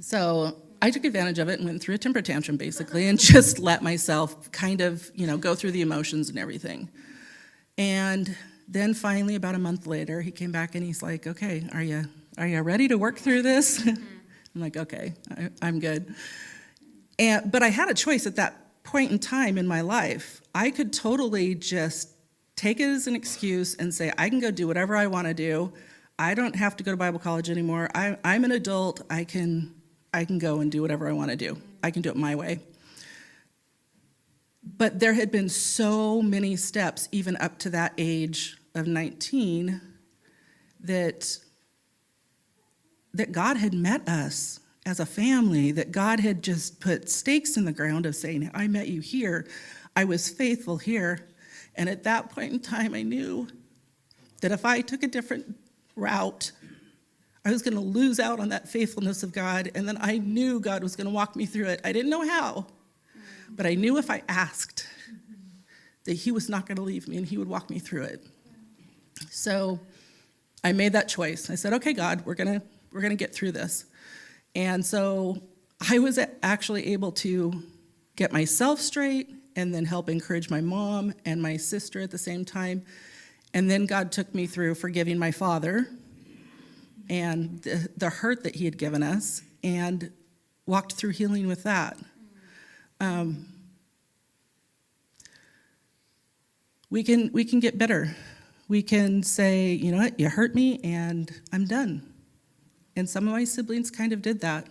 So 0.00 0.56
I 0.80 0.90
took 0.90 1.04
advantage 1.04 1.38
of 1.38 1.48
it 1.48 1.60
and 1.60 1.68
went 1.68 1.80
through 1.80 1.94
a 1.94 1.98
temper 1.98 2.22
tantrum 2.22 2.56
basically 2.56 3.08
and 3.08 3.18
just 3.18 3.58
let 3.58 3.82
myself 3.82 4.50
kind 4.52 4.80
of, 4.80 5.10
you 5.14 5.26
know, 5.26 5.36
go 5.36 5.54
through 5.54 5.70
the 5.72 5.80
emotions 5.80 6.28
and 6.28 6.38
everything. 6.38 6.90
And 7.78 8.36
then 8.68 8.94
finally, 8.94 9.34
about 9.34 9.54
a 9.54 9.58
month 9.58 9.86
later, 9.86 10.20
he 10.20 10.30
came 10.30 10.52
back 10.52 10.74
and 10.74 10.84
he's 10.84 11.02
like, 11.02 11.26
okay, 11.26 11.66
are 11.72 11.82
you, 11.82 12.04
are 12.36 12.46
you 12.46 12.60
ready 12.62 12.88
to 12.88 12.98
work 12.98 13.18
through 13.18 13.42
this? 13.42 13.86
I'm 14.54 14.60
like, 14.60 14.76
okay, 14.76 15.14
I, 15.62 15.68
am 15.68 15.78
good. 15.78 16.14
And, 17.18 17.50
but 17.50 17.62
I 17.62 17.68
had 17.68 17.88
a 17.88 17.94
choice 17.94 18.26
at 18.26 18.36
that 18.36 18.82
point 18.82 19.10
in 19.10 19.18
time 19.18 19.56
in 19.56 19.66
my 19.66 19.80
life, 19.80 20.42
I 20.54 20.70
could 20.70 20.92
totally 20.92 21.54
just 21.54 22.10
take 22.56 22.80
it 22.80 22.84
as 22.84 23.06
an 23.06 23.14
excuse 23.14 23.74
and 23.74 23.92
say, 23.92 24.12
I 24.18 24.28
can 24.28 24.40
go 24.40 24.50
do 24.50 24.66
whatever 24.66 24.96
I 24.96 25.06
want 25.06 25.26
to 25.26 25.34
do. 25.34 25.72
I 26.18 26.34
don't 26.34 26.54
have 26.54 26.76
to 26.76 26.84
go 26.84 26.90
to 26.90 26.96
Bible 26.96 27.18
college 27.18 27.50
anymore. 27.50 27.88
I, 27.94 28.16
I'm 28.24 28.44
an 28.44 28.52
adult. 28.52 29.02
I 29.10 29.24
can, 29.24 29.74
I 30.12 30.24
can 30.24 30.38
go 30.38 30.60
and 30.60 30.70
do 30.70 30.82
whatever 30.82 31.08
I 31.08 31.12
want 31.12 31.30
to 31.30 31.36
do. 31.36 31.58
I 31.82 31.90
can 31.90 32.02
do 32.02 32.10
it 32.10 32.16
my 32.16 32.34
way. 32.34 32.60
But 34.62 35.00
there 35.00 35.14
had 35.14 35.32
been 35.32 35.48
so 35.48 36.22
many 36.22 36.54
steps, 36.56 37.08
even 37.10 37.36
up 37.38 37.58
to 37.60 37.70
that 37.70 37.94
age 37.98 38.56
of 38.74 38.86
19, 38.86 39.80
that, 40.80 41.38
that 43.12 43.32
God 43.32 43.56
had 43.56 43.74
met 43.74 44.08
us 44.08 44.60
as 44.86 45.00
a 45.00 45.06
family, 45.06 45.72
that 45.72 45.92
God 45.92 46.20
had 46.20 46.42
just 46.42 46.80
put 46.80 47.08
stakes 47.08 47.56
in 47.56 47.64
the 47.64 47.72
ground 47.72 48.06
of 48.06 48.14
saying, 48.14 48.50
I 48.54 48.68
met 48.68 48.88
you 48.88 49.00
here, 49.00 49.46
I 49.94 50.04
was 50.04 50.28
faithful 50.28 50.78
here. 50.78 51.28
And 51.74 51.88
at 51.88 52.04
that 52.04 52.30
point 52.30 52.52
in 52.52 52.60
time, 52.60 52.94
I 52.94 53.02
knew 53.02 53.48
that 54.40 54.52
if 54.52 54.64
I 54.64 54.80
took 54.80 55.02
a 55.02 55.08
different 55.08 55.56
route, 55.96 56.52
I 57.44 57.50
was 57.50 57.62
going 57.62 57.74
to 57.74 57.80
lose 57.80 58.20
out 58.20 58.40
on 58.40 58.50
that 58.50 58.68
faithfulness 58.68 59.22
of 59.22 59.32
God. 59.32 59.70
And 59.74 59.88
then 59.88 59.98
I 60.00 60.18
knew 60.18 60.60
God 60.60 60.82
was 60.82 60.96
going 60.96 61.06
to 61.06 61.12
walk 61.12 61.34
me 61.34 61.46
through 61.46 61.66
it. 61.66 61.80
I 61.84 61.92
didn't 61.92 62.10
know 62.10 62.26
how, 62.28 62.66
but 63.50 63.66
I 63.66 63.74
knew 63.74 63.98
if 63.98 64.10
I 64.10 64.22
asked, 64.28 64.86
that 66.04 66.14
He 66.14 66.32
was 66.32 66.48
not 66.48 66.66
going 66.66 66.76
to 66.76 66.82
leave 66.82 67.08
me 67.08 67.16
and 67.16 67.26
He 67.26 67.38
would 67.38 67.48
walk 67.48 67.70
me 67.70 67.78
through 67.78 68.02
it. 68.04 68.26
So 69.30 69.80
I 70.64 70.72
made 70.72 70.92
that 70.92 71.08
choice. 71.08 71.50
I 71.50 71.54
said, 71.54 71.72
okay, 71.74 71.92
God, 71.92 72.24
we're 72.26 72.34
going 72.34 72.60
to 72.60 72.66
we're 72.92 73.00
going 73.00 73.10
to 73.10 73.16
get 73.16 73.34
through 73.34 73.52
this. 73.52 73.86
And 74.54 74.84
so 74.84 75.42
I 75.90 75.98
was 75.98 76.18
actually 76.42 76.92
able 76.92 77.12
to 77.12 77.62
get 78.16 78.32
myself 78.32 78.80
straight 78.80 79.30
and 79.56 79.74
then 79.74 79.84
help 79.84 80.08
encourage 80.08 80.50
my 80.50 80.60
mom 80.60 81.14
and 81.24 81.40
my 81.42 81.56
sister 81.56 82.00
at 82.00 82.10
the 82.10 82.18
same 82.18 82.44
time. 82.44 82.84
And 83.54 83.70
then 83.70 83.86
God 83.86 84.12
took 84.12 84.34
me 84.34 84.46
through 84.46 84.74
forgiving 84.74 85.18
my 85.18 85.30
father 85.30 85.88
and 87.10 87.60
the, 87.62 87.88
the 87.96 88.08
hurt 88.08 88.44
that 88.44 88.56
he 88.56 88.64
had 88.64 88.78
given 88.78 89.02
us 89.02 89.42
and 89.62 90.10
walked 90.66 90.94
through 90.94 91.10
healing 91.10 91.46
with 91.46 91.62
that. 91.64 91.98
Um, 93.00 93.46
we 96.88 97.02
can 97.02 97.30
we 97.32 97.44
can 97.44 97.60
get 97.60 97.78
better. 97.78 98.14
We 98.68 98.82
can 98.82 99.22
say, 99.22 99.72
you 99.72 99.92
know 99.92 99.98
what, 99.98 100.18
you 100.18 100.28
hurt 100.28 100.54
me 100.54 100.80
and 100.82 101.30
I'm 101.52 101.66
done. 101.66 102.08
And 102.96 103.08
some 103.08 103.26
of 103.26 103.32
my 103.32 103.44
siblings 103.44 103.90
kind 103.90 104.12
of 104.12 104.22
did 104.22 104.40
that. 104.40 104.66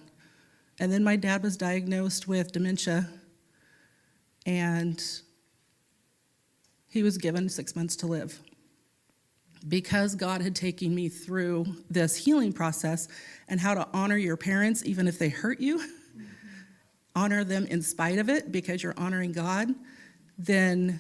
And 0.80 0.92
then 0.92 1.04
my 1.04 1.16
dad 1.16 1.44
was 1.44 1.58
diagnosed 1.58 2.28
with 2.28 2.52
dementia 2.52 3.10
and 4.46 5.04
he 6.88 7.04
was 7.04 7.18
given 7.18 7.50
six 7.50 7.76
months 7.76 7.96
to 7.98 8.08
live. 8.08 8.40
Because 9.68 10.16
God 10.16 10.42
had 10.42 10.56
taken 10.56 10.94
me 10.94 11.08
through 11.08 11.66
this 11.90 12.16
healing 12.16 12.52
process 12.52 13.08
and 13.48 13.60
how 13.60 13.76
to 13.76 13.88
honor 13.94 14.18
your 14.18 14.36
parents, 14.36 14.84
even 14.86 15.08
if 15.08 15.20
they 15.20 15.30
hurt 15.30 15.60
you, 15.60 15.78
mm-hmm. 15.78 16.24
honor 17.16 17.44
them 17.44 17.66
in 17.68 17.82
spite 17.82 18.18
of 18.18 18.30
it 18.30 18.52
because 18.52 18.82
you're 18.82 18.98
honoring 18.98 19.32
God, 19.32 19.70
then 20.38 21.00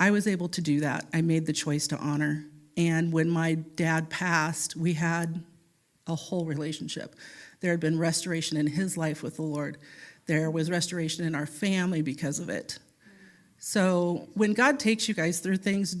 I 0.00 0.10
was 0.10 0.26
able 0.26 0.48
to 0.48 0.60
do 0.60 0.80
that. 0.80 1.06
I 1.14 1.22
made 1.22 1.46
the 1.46 1.52
choice 1.52 1.86
to 1.88 1.96
honor. 1.98 2.44
And 2.76 3.12
when 3.12 3.30
my 3.30 3.54
dad 3.54 4.10
passed, 4.10 4.76
we 4.76 4.94
had 4.94 5.44
a 6.08 6.14
whole 6.14 6.44
relationship. 6.44 7.14
There 7.60 7.70
had 7.70 7.80
been 7.80 7.98
restoration 7.98 8.56
in 8.56 8.66
his 8.66 8.96
life 8.96 9.22
with 9.22 9.36
the 9.36 9.42
Lord. 9.42 9.78
There 10.26 10.50
was 10.50 10.70
restoration 10.70 11.24
in 11.24 11.34
our 11.34 11.46
family 11.46 12.02
because 12.02 12.38
of 12.38 12.48
it. 12.48 12.78
So 13.58 14.28
when 14.34 14.54
God 14.54 14.78
takes 14.78 15.08
you 15.08 15.14
guys 15.14 15.40
through 15.40 15.58
things, 15.58 15.96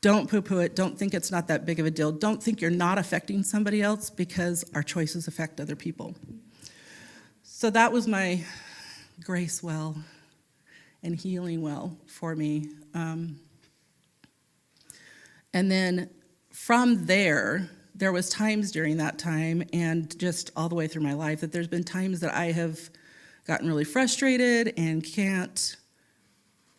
don't 0.00 0.28
poo 0.28 0.42
poo 0.42 0.58
it. 0.58 0.74
Don't 0.74 0.98
think 0.98 1.14
it's 1.14 1.30
not 1.30 1.48
that 1.48 1.64
big 1.64 1.78
of 1.78 1.86
a 1.86 1.90
deal. 1.90 2.10
Don't 2.12 2.42
think 2.42 2.60
you're 2.60 2.70
not 2.70 2.98
affecting 2.98 3.42
somebody 3.42 3.82
else 3.82 4.10
because 4.10 4.64
our 4.74 4.82
choices 4.82 5.28
affect 5.28 5.60
other 5.60 5.76
people. 5.76 6.14
So 7.42 7.70
that 7.70 7.92
was 7.92 8.08
my 8.08 8.44
grace 9.22 9.62
well 9.62 9.96
and 11.02 11.14
healing 11.14 11.62
well 11.62 11.96
for 12.06 12.34
me. 12.34 12.68
Um, 12.94 13.38
and 15.54 15.70
then 15.70 16.10
from 16.52 17.06
there, 17.06 17.70
there 17.94 18.12
was 18.12 18.28
times 18.28 18.72
during 18.72 18.96
that 18.96 19.18
time 19.18 19.62
and 19.72 20.18
just 20.18 20.50
all 20.56 20.68
the 20.68 20.74
way 20.74 20.88
through 20.88 21.02
my 21.02 21.12
life 21.12 21.40
that 21.40 21.52
there's 21.52 21.68
been 21.68 21.84
times 21.84 22.20
that 22.20 22.34
I 22.34 22.52
have 22.52 22.90
gotten 23.44 23.66
really 23.66 23.84
frustrated 23.84 24.74
and 24.76 25.04
can't 25.04 25.76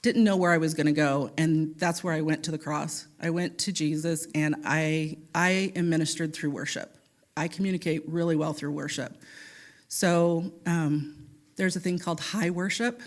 didn't 0.01 0.25
know 0.25 0.35
where 0.35 0.51
I 0.51 0.57
was 0.57 0.73
going 0.73 0.87
to 0.87 0.91
go 0.91 1.31
and 1.37 1.75
that's 1.77 2.03
where 2.03 2.13
I 2.13 2.19
went 2.19 2.43
to 2.43 2.51
the 2.51 2.57
cross. 2.57 3.07
I 3.21 3.29
went 3.29 3.57
to 3.59 3.71
Jesus 3.71 4.27
and 4.35 4.55
I 4.65 5.17
I 5.33 5.71
am 5.75 5.89
ministered 5.89 6.33
through 6.33 6.51
worship. 6.51 6.97
I 7.35 7.47
communicate 7.47 8.07
really 8.07 8.35
well 8.35 8.53
through 8.53 8.71
worship. 8.71 9.17
So 9.87 10.51
um, 10.65 11.27
there's 11.55 11.75
a 11.75 11.79
thing 11.79 11.99
called 11.99 12.19
high 12.19 12.49
worship, 12.49 13.01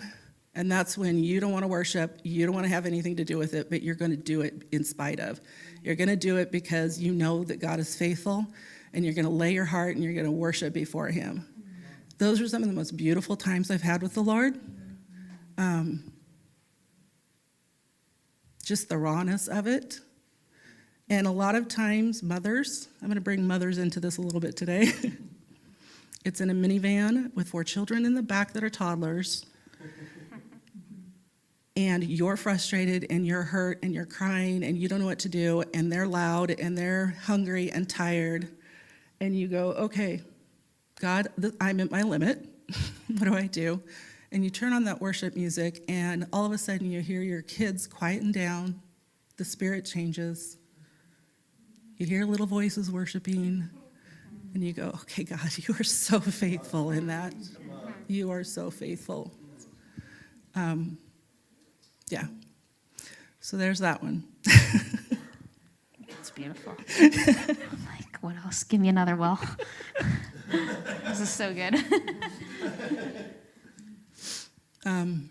and 0.55 0.71
that's 0.71 0.97
when 0.97 1.23
you 1.23 1.39
don't 1.39 1.51
want 1.51 1.63
to 1.63 1.67
worship, 1.67 2.19
you 2.23 2.45
don't 2.45 2.55
want 2.55 2.65
to 2.65 2.71
have 2.71 2.85
anything 2.85 3.17
to 3.17 3.23
do 3.23 3.37
with 3.37 3.53
it, 3.53 3.69
but 3.69 3.81
you're 3.81 3.95
going 3.95 4.11
to 4.11 4.17
do 4.17 4.41
it 4.41 4.63
in 4.71 4.83
spite 4.83 5.19
of. 5.19 5.39
You're 5.83 5.95
going 5.95 6.09
to 6.09 6.15
do 6.15 6.37
it 6.37 6.51
because 6.51 6.99
you 6.99 7.13
know 7.13 7.43
that 7.43 7.59
God 7.59 7.79
is 7.79 7.95
faithful, 7.95 8.47
and 8.93 9.03
you're 9.03 9.13
going 9.13 9.25
to 9.25 9.31
lay 9.31 9.53
your 9.53 9.65
heart 9.65 9.95
and 9.95 10.03
you're 10.03 10.13
going 10.13 10.25
to 10.25 10.31
worship 10.31 10.73
before 10.73 11.07
Him. 11.07 11.45
Those 12.17 12.41
are 12.41 12.47
some 12.47 12.63
of 12.63 12.67
the 12.67 12.73
most 12.73 12.97
beautiful 12.97 13.35
times 13.35 13.69
I've 13.69 13.83
had 13.83 14.01
with 14.01 14.15
the 14.15 14.23
Lord. 14.23 14.59
Um, 15.57 16.11
just 18.63 18.89
the 18.89 18.97
rawness 18.97 19.47
of 19.47 19.67
it. 19.67 19.99
And 21.09 21.25
a 21.27 21.31
lot 21.31 21.55
of 21.55 21.67
times, 21.67 22.21
mothers, 22.23 22.89
I'm 23.01 23.07
going 23.07 23.15
to 23.15 23.21
bring 23.21 23.45
mothers 23.47 23.77
into 23.77 23.99
this 23.99 24.17
a 24.17 24.21
little 24.21 24.41
bit 24.41 24.57
today. 24.57 24.91
it's 26.25 26.41
in 26.41 26.49
a 26.49 26.53
minivan 26.53 27.33
with 27.35 27.47
four 27.47 27.63
children 27.63 28.05
in 28.05 28.13
the 28.13 28.23
back 28.23 28.51
that 28.53 28.63
are 28.63 28.69
toddlers. 28.69 29.45
and 31.77 32.03
you're 32.03 32.35
frustrated 32.35 33.05
and 33.09 33.25
you're 33.25 33.43
hurt 33.43 33.79
and 33.83 33.93
you're 33.93 34.05
crying 34.05 34.63
and 34.63 34.77
you 34.77 34.89
don't 34.89 34.99
know 34.99 35.05
what 35.05 35.19
to 35.19 35.29
do, 35.29 35.63
and 35.73 35.91
they're 35.91 36.07
loud 36.07 36.49
and 36.49 36.77
they're 36.77 37.15
hungry 37.23 37.71
and 37.71 37.87
tired. 37.87 38.49
And 39.21 39.37
you 39.37 39.47
go, 39.47 39.71
okay, 39.73 40.21
God, 40.99 41.27
I'm 41.61 41.79
at 41.79 41.91
my 41.91 42.01
limit. 42.01 42.45
what 43.07 43.23
do 43.23 43.35
I 43.35 43.47
do? 43.47 43.81
and 44.31 44.43
you 44.43 44.49
turn 44.49 44.73
on 44.73 44.83
that 44.85 44.99
worship 44.99 45.35
music, 45.35 45.83
and 45.87 46.27
all 46.33 46.45
of 46.45 46.51
a 46.51 46.57
sudden 46.57 46.91
you 46.91 47.01
hear 47.01 47.21
your 47.21 47.41
kids 47.41 47.87
quieten 47.87 48.31
down, 48.31 48.79
the 49.37 49.45
spirit 49.45 49.85
changes. 49.85 50.57
You 51.97 52.05
hear 52.05 52.25
little 52.25 52.45
voices 52.45 52.91
worshiping, 52.91 53.69
and 54.53 54.63
you 54.63 54.73
go, 54.73 54.89
Okay, 55.01 55.23
God, 55.23 55.39
you 55.57 55.75
are 55.79 55.83
so 55.83 56.19
faithful 56.19 56.91
in 56.91 57.07
that. 57.07 57.33
You 58.07 58.31
are 58.31 58.43
so 58.43 58.69
faithful. 58.69 59.31
Um, 60.55 60.97
yeah. 62.09 62.25
So 63.39 63.57
there's 63.57 63.79
that 63.79 64.01
one. 64.01 64.23
It's 66.07 66.31
beautiful. 66.31 66.73
like, 66.99 68.17
what 68.21 68.35
else? 68.43 68.63
Give 68.63 68.81
me 68.81 68.89
another 68.89 69.15
well. 69.15 69.39
This 70.49 71.19
is 71.19 71.29
so 71.29 71.53
good. 71.53 71.75
Um, 74.85 75.29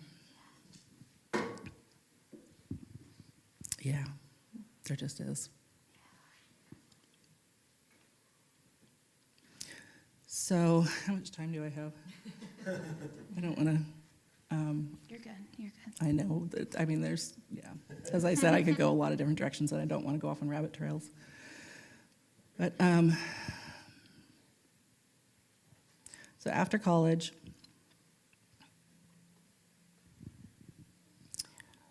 yeah, 3.81 4.05
there 4.87 4.99
just 4.99 5.19
is. 5.21 5.49
So, 10.27 10.85
how 11.07 11.15
much 11.15 11.31
time 11.31 11.53
do 11.53 11.65
I 11.65 11.71
have? 11.71 11.93
I 12.67 13.41
don't 13.41 13.57
want 13.57 13.79
to. 13.79 14.55
Um, 14.55 14.99
You're 15.09 15.21
good. 15.21 15.33
You're 15.57 15.71
good. 15.71 16.07
I 16.07 16.11
know 16.13 16.49
that. 16.51 16.79
I 16.79 16.85
mean, 16.85 17.01
there's. 17.01 17.33
Yeah. 17.51 17.71
As 18.13 18.27
I 18.27 18.35
said, 18.35 18.53
I 18.53 18.63
could 18.63 18.77
go 18.77 18.91
a 18.91 18.93
lot 18.93 19.13
of 19.13 19.17
different 19.17 19.39
directions, 19.39 19.73
and 19.73 19.81
I 19.81 19.87
don't 19.87 20.05
want 20.05 20.17
to 20.17 20.21
go 20.21 20.29
off 20.29 20.43
on 20.43 20.51
rabbit 20.51 20.75
trails. 20.75 21.09
But 22.59 22.75
um, 22.79 23.17
so 26.47 26.53
after 26.53 26.79
college, 26.79 27.33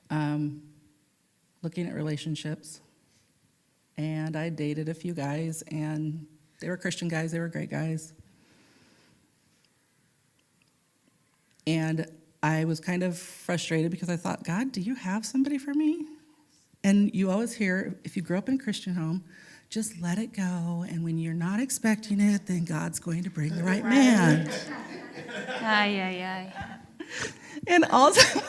um, 0.09 0.61
looking 1.61 1.85
at 1.87 1.93
relationships. 1.93 2.79
And 3.97 4.37
I 4.37 4.47
dated 4.47 4.87
a 4.87 4.93
few 4.93 5.13
guys, 5.13 5.61
and 5.63 6.25
they 6.61 6.69
were 6.69 6.77
Christian 6.77 7.09
guys, 7.09 7.33
they 7.33 7.39
were 7.39 7.49
great 7.49 7.69
guys. 7.69 8.13
And 11.67 12.09
I 12.41 12.63
was 12.63 12.79
kind 12.79 13.03
of 13.03 13.17
frustrated 13.17 13.91
because 13.91 14.09
I 14.09 14.15
thought, 14.15 14.45
God, 14.45 14.71
do 14.71 14.79
you 14.79 14.95
have 14.95 15.25
somebody 15.25 15.57
for 15.57 15.73
me? 15.73 16.05
And 16.81 17.13
you 17.13 17.29
always 17.29 17.53
hear, 17.53 17.99
if 18.05 18.15
you 18.15 18.21
grew 18.21 18.37
up 18.37 18.47
in 18.47 18.55
a 18.55 18.63
Christian 18.63 18.95
home, 18.95 19.25
just 19.69 20.01
let 20.01 20.17
it 20.17 20.33
go. 20.33 20.85
And 20.87 21.03
when 21.03 21.17
you're 21.17 21.33
not 21.33 21.59
expecting 21.59 22.19
it, 22.19 22.45
then 22.45 22.65
God's 22.65 22.99
going 22.99 23.23
to 23.23 23.29
bring 23.29 23.55
the 23.55 23.63
right, 23.63 23.83
right. 23.83 23.89
man. 23.89 24.49
Aye, 25.61 26.01
aye, 26.01 26.23
aye. 26.23 26.53
and 27.67 27.85
also, 27.85 28.41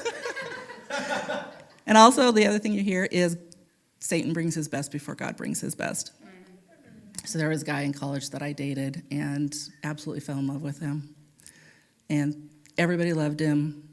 and 1.86 1.98
also 1.98 2.32
the 2.32 2.46
other 2.46 2.58
thing 2.58 2.72
you 2.72 2.82
hear 2.82 3.04
is 3.04 3.36
Satan 3.98 4.32
brings 4.32 4.54
his 4.54 4.68
best 4.68 4.92
before 4.92 5.14
God 5.14 5.36
brings 5.36 5.60
his 5.60 5.74
best. 5.74 6.12
Mm. 6.22 7.26
So 7.26 7.38
there 7.38 7.48
was 7.48 7.62
a 7.62 7.64
guy 7.64 7.82
in 7.82 7.92
college 7.92 8.30
that 8.30 8.42
I 8.42 8.52
dated 8.52 9.02
and 9.10 9.54
absolutely 9.82 10.20
fell 10.20 10.38
in 10.38 10.46
love 10.46 10.62
with 10.62 10.78
him. 10.78 11.14
And 12.08 12.50
everybody 12.78 13.12
loved 13.12 13.40
him. 13.40 13.88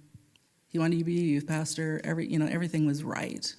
He 0.67 0.77
wanted 0.77 0.99
to 0.99 1.03
be 1.03 1.17
a 1.17 1.23
youth 1.23 1.47
pastor. 1.47 1.99
Every, 2.03 2.27
you 2.27 2.37
know, 2.37 2.47
everything 2.47 2.85
was 2.85 3.03
right. 3.03 3.53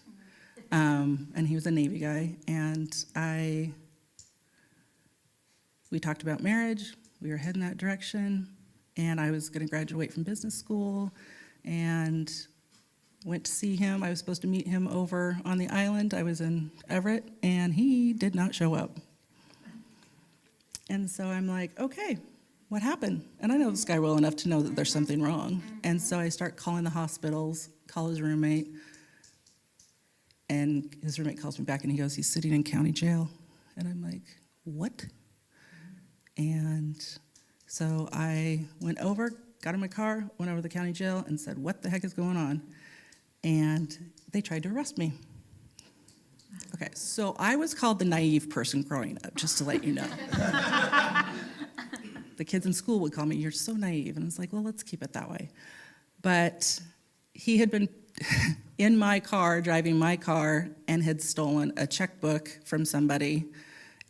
Um, 0.74 1.28
and 1.36 1.46
he 1.46 1.54
was 1.54 1.66
a 1.66 1.70
Navy 1.70 2.00
guy. 2.00 2.34
And 2.48 2.92
I, 3.14 3.70
we 5.92 6.00
talked 6.00 6.24
about 6.24 6.42
marriage. 6.42 6.94
We 7.22 7.30
were 7.30 7.36
heading 7.36 7.62
that 7.62 7.76
direction. 7.76 8.48
And 8.96 9.20
I 9.20 9.30
was 9.30 9.48
going 9.48 9.64
to 9.64 9.70
graduate 9.70 10.12
from 10.12 10.24
business 10.24 10.56
school 10.56 11.12
and 11.64 12.30
went 13.24 13.44
to 13.44 13.52
see 13.52 13.76
him. 13.76 14.02
I 14.02 14.10
was 14.10 14.18
supposed 14.18 14.42
to 14.42 14.48
meet 14.48 14.66
him 14.66 14.88
over 14.88 15.38
on 15.44 15.58
the 15.58 15.68
island. 15.68 16.12
I 16.12 16.24
was 16.24 16.40
in 16.40 16.72
Everett, 16.90 17.24
and 17.44 17.72
he 17.72 18.12
did 18.12 18.34
not 18.34 18.52
show 18.52 18.74
up. 18.74 18.98
And 20.90 21.08
so 21.08 21.26
I'm 21.26 21.46
like, 21.46 21.78
okay, 21.78 22.18
what 22.68 22.82
happened? 22.82 23.24
And 23.40 23.52
I 23.52 23.56
know 23.56 23.70
this 23.70 23.84
guy 23.84 24.00
well 24.00 24.16
enough 24.16 24.34
to 24.36 24.48
know 24.48 24.60
that 24.60 24.74
there's 24.74 24.92
something 24.92 25.22
wrong. 25.22 25.62
And 25.84 26.02
so 26.02 26.18
I 26.18 26.28
start 26.28 26.56
calling 26.56 26.82
the 26.82 26.90
hospitals, 26.90 27.68
call 27.86 28.08
his 28.08 28.20
roommate, 28.20 28.68
and 30.54 30.94
his 31.02 31.18
roommate 31.18 31.40
calls 31.40 31.58
me 31.58 31.64
back 31.64 31.82
and 31.82 31.90
he 31.90 31.98
goes, 31.98 32.14
he's 32.14 32.28
sitting 32.28 32.52
in 32.52 32.62
county 32.62 32.92
jail. 32.92 33.28
And 33.76 33.88
I'm 33.88 34.02
like, 34.02 34.22
what? 34.62 35.04
And 36.36 36.96
so 37.66 38.08
I 38.12 38.64
went 38.80 39.00
over, 39.00 39.32
got 39.62 39.74
in 39.74 39.80
my 39.80 39.88
car, 39.88 40.30
went 40.38 40.50
over 40.50 40.58
to 40.58 40.62
the 40.62 40.68
county 40.68 40.92
jail, 40.92 41.24
and 41.26 41.40
said, 41.40 41.58
what 41.58 41.82
the 41.82 41.90
heck 41.90 42.04
is 42.04 42.14
going 42.14 42.36
on? 42.36 42.62
And 43.42 44.12
they 44.30 44.40
tried 44.40 44.62
to 44.62 44.68
arrest 44.68 44.96
me. 44.96 45.12
Okay, 46.74 46.90
so 46.94 47.34
I 47.38 47.56
was 47.56 47.74
called 47.74 47.98
the 47.98 48.04
naive 48.04 48.48
person 48.48 48.82
growing 48.82 49.18
up, 49.24 49.34
just 49.34 49.58
to 49.58 49.64
let 49.64 49.82
you 49.82 49.92
know. 49.92 50.06
the 52.36 52.44
kids 52.44 52.64
in 52.64 52.72
school 52.72 53.00
would 53.00 53.12
call 53.12 53.26
me, 53.26 53.34
You're 53.36 53.50
so 53.50 53.72
naive. 53.72 54.16
And 54.16 54.24
I 54.24 54.26
was 54.26 54.38
like, 54.38 54.52
Well, 54.52 54.62
let's 54.62 54.84
keep 54.84 55.02
it 55.02 55.12
that 55.14 55.28
way. 55.28 55.50
But 56.22 56.80
he 57.32 57.58
had 57.58 57.72
been 57.72 57.88
in 58.78 58.96
my 58.96 59.20
car, 59.20 59.60
driving 59.60 59.96
my 59.96 60.16
car, 60.16 60.68
and 60.88 61.02
had 61.02 61.22
stolen 61.22 61.72
a 61.76 61.86
checkbook 61.86 62.58
from 62.64 62.84
somebody 62.84 63.46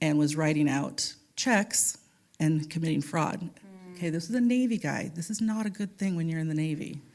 and 0.01 0.19
was 0.19 0.37
writing 0.37 0.69
out 0.69 1.15
checks 1.37 1.99
and 2.41 2.69
committing 2.71 3.01
fraud. 3.01 3.51
Okay, 3.95 4.11
this 4.11 4.29
is 4.29 4.35
a 4.35 4.41
Navy 4.41 4.79
guy. 4.79 5.11
This 5.15 5.31
is 5.31 5.41
not 5.41 5.67
a 5.67 5.71
good 5.71 5.97
thing 5.99 6.17
when 6.17 6.29
you're 6.29 6.41
in 6.41 6.49
the 6.49 6.55
Navy. 6.55 7.01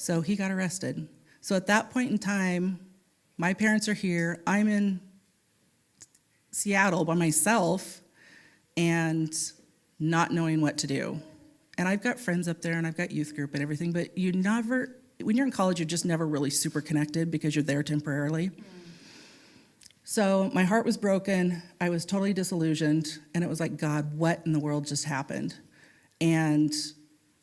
So 0.00 0.20
he 0.20 0.36
got 0.36 0.52
arrested. 0.52 1.08
So 1.40 1.56
at 1.56 1.66
that 1.66 1.90
point 1.90 2.12
in 2.12 2.18
time, 2.18 2.78
my 3.36 3.52
parents 3.52 3.88
are 3.88 3.94
here. 3.94 4.40
I'm 4.46 4.68
in 4.68 5.00
Seattle 6.52 7.04
by 7.04 7.14
myself 7.14 8.00
and 8.76 9.32
not 9.98 10.30
knowing 10.30 10.60
what 10.60 10.78
to 10.78 10.86
do. 10.86 11.20
And 11.78 11.88
I've 11.88 12.02
got 12.02 12.20
friends 12.20 12.46
up 12.46 12.62
there 12.62 12.74
and 12.74 12.86
I've 12.86 12.96
got 12.96 13.10
youth 13.10 13.34
group 13.34 13.54
and 13.54 13.62
everything, 13.62 13.92
but 13.92 14.16
you 14.16 14.32
never, 14.32 14.97
when 15.22 15.36
you're 15.36 15.46
in 15.46 15.52
college, 15.52 15.78
you're 15.78 15.86
just 15.86 16.04
never 16.04 16.26
really 16.26 16.50
super 16.50 16.80
connected 16.80 17.30
because 17.30 17.54
you're 17.54 17.64
there 17.64 17.82
temporarily. 17.82 18.50
So 20.04 20.50
my 20.54 20.64
heart 20.64 20.86
was 20.86 20.96
broken. 20.96 21.62
I 21.80 21.90
was 21.90 22.04
totally 22.04 22.32
disillusioned. 22.32 23.18
And 23.34 23.44
it 23.44 23.46
was 23.50 23.60
like, 23.60 23.76
God, 23.76 24.16
what 24.16 24.40
in 24.46 24.52
the 24.52 24.58
world 24.58 24.86
just 24.86 25.04
happened? 25.04 25.54
And 26.20 26.72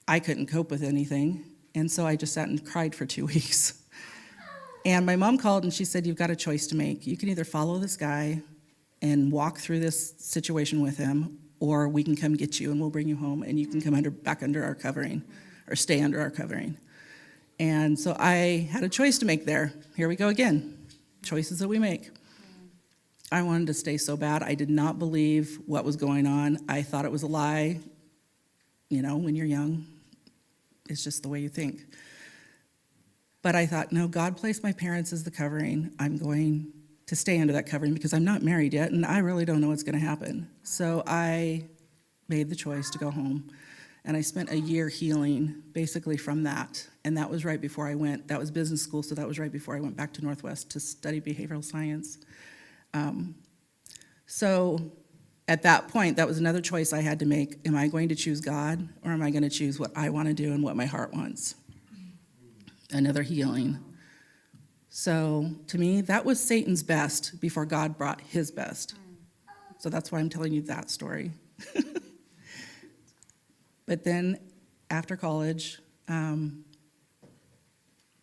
I 0.07 0.19
couldn't 0.19 0.47
cope 0.47 0.71
with 0.71 0.83
anything. 0.83 1.43
And 1.75 1.91
so 1.91 2.07
I 2.07 2.15
just 2.15 2.33
sat 2.33 2.47
and 2.47 2.65
cried 2.65 2.95
for 2.95 3.05
two 3.05 3.25
weeks. 3.35 3.83
And 4.85 5.05
my 5.05 5.15
mom 5.15 5.37
called 5.37 5.63
and 5.63 5.73
she 5.73 5.83
said, 5.83 6.05
You've 6.05 6.15
got 6.15 6.29
a 6.29 6.35
choice 6.35 6.67
to 6.67 6.75
make. 6.75 7.05
You 7.05 7.17
can 7.17 7.29
either 7.29 7.43
follow 7.43 7.77
this 7.77 7.97
guy 7.97 8.41
and 9.01 9.31
walk 9.31 9.57
through 9.57 9.79
this 9.79 10.13
situation 10.17 10.81
with 10.81 10.97
him, 10.97 11.39
or 11.59 11.87
we 11.87 12.03
can 12.03 12.15
come 12.15 12.35
get 12.35 12.59
you 12.59 12.71
and 12.71 12.79
we'll 12.79 12.89
bring 12.89 13.07
you 13.07 13.17
home 13.17 13.43
and 13.43 13.59
you 13.59 13.67
can 13.67 13.81
come 13.81 13.93
under, 13.93 14.09
back 14.09 14.41
under 14.41 14.63
our 14.63 14.75
covering 14.75 15.23
or 15.67 15.75
stay 15.75 16.01
under 16.01 16.19
our 16.19 16.29
covering. 16.29 16.77
And 17.59 17.97
so 17.97 18.15
I 18.19 18.67
had 18.71 18.83
a 18.83 18.89
choice 18.89 19.17
to 19.19 19.25
make 19.25 19.45
there. 19.45 19.73
Here 19.95 20.07
we 20.07 20.15
go 20.15 20.27
again 20.27 20.75
choices 21.25 21.59
that 21.59 21.67
we 21.67 21.79
make. 21.79 22.11
I 23.31 23.41
wanted 23.41 23.67
to 23.67 23.73
stay 23.73 23.97
so 23.97 24.15
bad. 24.15 24.43
I 24.43 24.53
did 24.53 24.69
not 24.69 24.99
believe 24.99 25.59
what 25.65 25.83
was 25.83 25.95
going 25.95 26.27
on. 26.27 26.59
I 26.69 26.83
thought 26.83 27.03
it 27.03 27.11
was 27.11 27.23
a 27.23 27.27
lie. 27.27 27.79
You 28.89 29.01
know, 29.01 29.17
when 29.17 29.35
you're 29.35 29.47
young, 29.47 29.85
it's 30.87 31.03
just 31.03 31.23
the 31.23 31.29
way 31.29 31.39
you 31.39 31.49
think. 31.49 31.81
But 33.41 33.55
I 33.55 33.65
thought, 33.65 33.91
no, 33.91 34.07
God 34.07 34.37
placed 34.37 34.63
my 34.63 34.71
parents 34.71 35.11
as 35.11 35.23
the 35.23 35.31
covering. 35.31 35.91
I'm 35.99 36.17
going 36.17 36.71
to 37.07 37.15
stay 37.15 37.39
under 37.39 37.53
that 37.53 37.67
covering 37.67 37.93
because 37.93 38.13
I'm 38.13 38.23
not 38.23 38.41
married 38.41 38.73
yet 38.73 38.91
and 38.91 39.05
I 39.05 39.19
really 39.19 39.45
don't 39.45 39.61
know 39.61 39.69
what's 39.69 39.83
going 39.83 39.99
to 39.99 40.05
happen. 40.05 40.49
So 40.63 41.03
I 41.05 41.65
made 42.27 42.49
the 42.49 42.55
choice 42.55 42.89
to 42.91 42.97
go 42.97 43.11
home. 43.11 43.49
And 44.05 44.15
I 44.15 44.21
spent 44.21 44.51
a 44.51 44.59
year 44.59 44.87
healing 44.87 45.63
basically 45.73 46.15
from 46.15 46.43
that. 46.43 46.87
And 47.03 47.17
that 47.17 47.29
was 47.29 47.43
right 47.43 47.59
before 47.59 47.87
I 47.87 47.95
went, 47.95 48.27
that 48.27 48.39
was 48.39 48.51
business 48.51 48.81
school, 48.81 49.01
so 49.01 49.15
that 49.15 49.27
was 49.27 49.39
right 49.39 49.51
before 49.51 49.75
I 49.75 49.79
went 49.79 49.97
back 49.97 50.13
to 50.13 50.23
Northwest 50.23 50.69
to 50.71 50.79
study 50.79 51.19
behavioral 51.19 51.63
science. 51.63 52.19
Um, 52.93 53.35
so 54.27 54.91
at 55.47 55.63
that 55.63 55.87
point, 55.87 56.17
that 56.17 56.27
was 56.27 56.37
another 56.37 56.61
choice 56.61 56.93
I 56.93 57.01
had 57.01 57.19
to 57.19 57.25
make. 57.25 57.57
Am 57.65 57.75
I 57.75 57.87
going 57.87 58.09
to 58.09 58.15
choose 58.15 58.41
God 58.41 58.87
or 59.03 59.11
am 59.11 59.23
I 59.23 59.31
going 59.31 59.43
to 59.43 59.49
choose 59.49 59.79
what 59.79 59.91
I 59.95 60.09
want 60.09 60.27
to 60.27 60.33
do 60.33 60.53
and 60.53 60.63
what 60.63 60.75
my 60.75 60.85
heart 60.85 61.11
wants? 61.11 61.55
Another 62.91 63.23
healing. 63.23 63.79
So 64.89 65.49
to 65.67 65.77
me, 65.79 66.01
that 66.01 66.25
was 66.25 66.39
Satan's 66.39 66.83
best 66.83 67.41
before 67.41 67.65
God 67.65 67.97
brought 67.97 68.21
his 68.21 68.51
best. 68.51 68.95
So 69.79 69.89
that's 69.89 70.11
why 70.11 70.19
I'm 70.19 70.29
telling 70.29 70.53
you 70.53 70.61
that 70.63 70.89
story. 70.89 71.31
but 73.85 74.03
then 74.03 74.39
after 74.89 75.15
college, 75.15 75.79
um, 76.07 76.63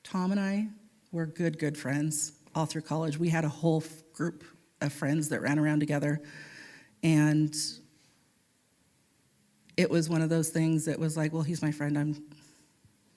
Tom 0.03 0.33
and 0.33 0.41
I 0.41 0.69
were 1.11 1.27
good, 1.27 1.59
good 1.59 1.77
friends 1.77 2.33
all 2.55 2.67
through 2.67 2.83
college. 2.83 3.19
We 3.19 3.29
had 3.29 3.45
a 3.45 3.49
whole 3.49 3.83
group 4.13 4.45
of 4.81 4.93
friends 4.93 5.29
that 5.31 5.41
ran 5.41 5.59
around 5.59 5.81
together. 5.81 6.21
And 7.03 7.55
it 9.77 9.91
was 9.91 10.09
one 10.09 10.23
of 10.23 10.29
those 10.29 10.51
things 10.51 10.85
that 10.85 10.99
was 10.99 11.17
like, 11.17 11.33
well, 11.33 11.43
he's 11.43 11.63
my 11.63 11.71
friend. 11.73 11.99
I'm, 11.99 12.23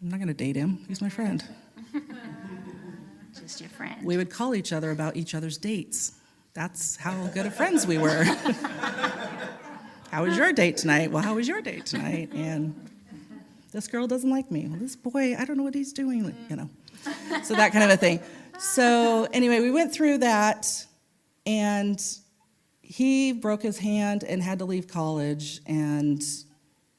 I'm 0.01 0.09
not 0.09 0.17
going 0.17 0.27
to 0.27 0.33
date 0.33 0.55
him. 0.55 0.85
He's 0.87 1.01
my 1.01 1.09
friend. 1.09 1.43
Just 3.39 3.59
your 3.59 3.69
friend. 3.69 4.03
We 4.03 4.17
would 4.17 4.29
call 4.29 4.55
each 4.55 4.71
other 4.71 4.91
about 4.91 5.17
each 5.17 5.35
other's 5.35 5.57
dates. 5.57 6.13
That's 6.53 6.95
how 6.95 7.27
good 7.27 7.45
of 7.45 7.53
friends 7.53 7.85
we 7.85 7.97
were. 7.97 8.23
how 10.15 10.23
was 10.23 10.37
your 10.37 10.53
date 10.53 10.77
tonight? 10.77 11.11
Well, 11.11 11.21
how 11.21 11.35
was 11.35 11.45
your 11.45 11.61
date 11.61 11.85
tonight? 11.85 12.31
And 12.33 12.73
this 13.73 13.85
girl 13.89 14.07
doesn't 14.07 14.29
like 14.29 14.49
me. 14.49 14.65
Well, 14.65 14.79
this 14.79 14.95
boy, 14.95 15.35
I 15.37 15.43
don't 15.43 15.57
know 15.57 15.63
what 15.63 15.75
he's 15.75 15.91
doing, 15.91 16.33
you 16.49 16.55
know. 16.55 16.69
So 17.43 17.53
that 17.53 17.73
kind 17.73 17.83
of 17.83 17.89
a 17.89 17.97
thing. 17.97 18.21
So, 18.57 19.27
anyway, 19.33 19.59
we 19.59 19.71
went 19.71 19.91
through 19.91 20.19
that, 20.19 20.85
and 21.45 22.01
he 22.81 23.33
broke 23.33 23.61
his 23.61 23.77
hand 23.77 24.23
and 24.23 24.41
had 24.41 24.59
to 24.59 24.65
leave 24.65 24.87
college. 24.87 25.59
And 25.65 26.23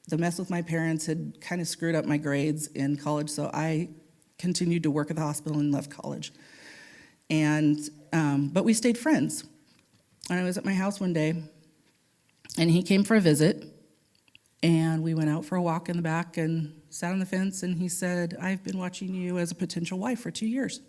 the 0.07 0.19
mess 0.19 0.37
with 0.37 0.51
my 0.51 0.61
parents 0.61 1.07
had 1.07 1.41
kind 1.41 1.59
of 1.59 1.67
screwed 1.67 1.95
up 1.95 2.05
my 2.05 2.17
grades 2.17 2.67
in 2.67 2.97
college, 2.97 3.31
so 3.31 3.49
I 3.51 3.89
continued 4.37 4.83
to 4.83 4.91
work 4.91 5.09
at 5.09 5.15
the 5.15 5.23
hospital 5.23 5.57
and 5.57 5.71
left 5.71 5.89
college. 5.89 6.33
And 7.31 7.79
um, 8.13 8.49
but 8.49 8.63
we 8.63 8.75
stayed 8.75 8.95
friends. 8.95 9.43
And 10.29 10.39
I 10.39 10.43
was 10.43 10.59
at 10.59 10.65
my 10.65 10.75
house 10.75 10.99
one 10.99 11.13
day, 11.13 11.41
and 12.57 12.69
he 12.69 12.83
came 12.83 13.03
for 13.03 13.15
a 13.15 13.21
visit, 13.21 13.65
and 14.63 15.03
we 15.03 15.13
went 15.13 15.29
out 15.29 15.45
for 15.45 15.55
a 15.55 15.61
walk 15.61 15.89
in 15.89 15.97
the 15.97 16.01
back 16.01 16.37
and 16.37 16.73
sat 16.89 17.11
on 17.11 17.19
the 17.19 17.25
fence. 17.25 17.63
And 17.63 17.75
he 17.75 17.89
said, 17.89 18.37
"I've 18.41 18.63
been 18.63 18.77
watching 18.77 19.13
you 19.13 19.37
as 19.37 19.51
a 19.51 19.55
potential 19.55 19.99
wife 19.99 20.19
for 20.19 20.31
two 20.31 20.47
years." 20.47 20.81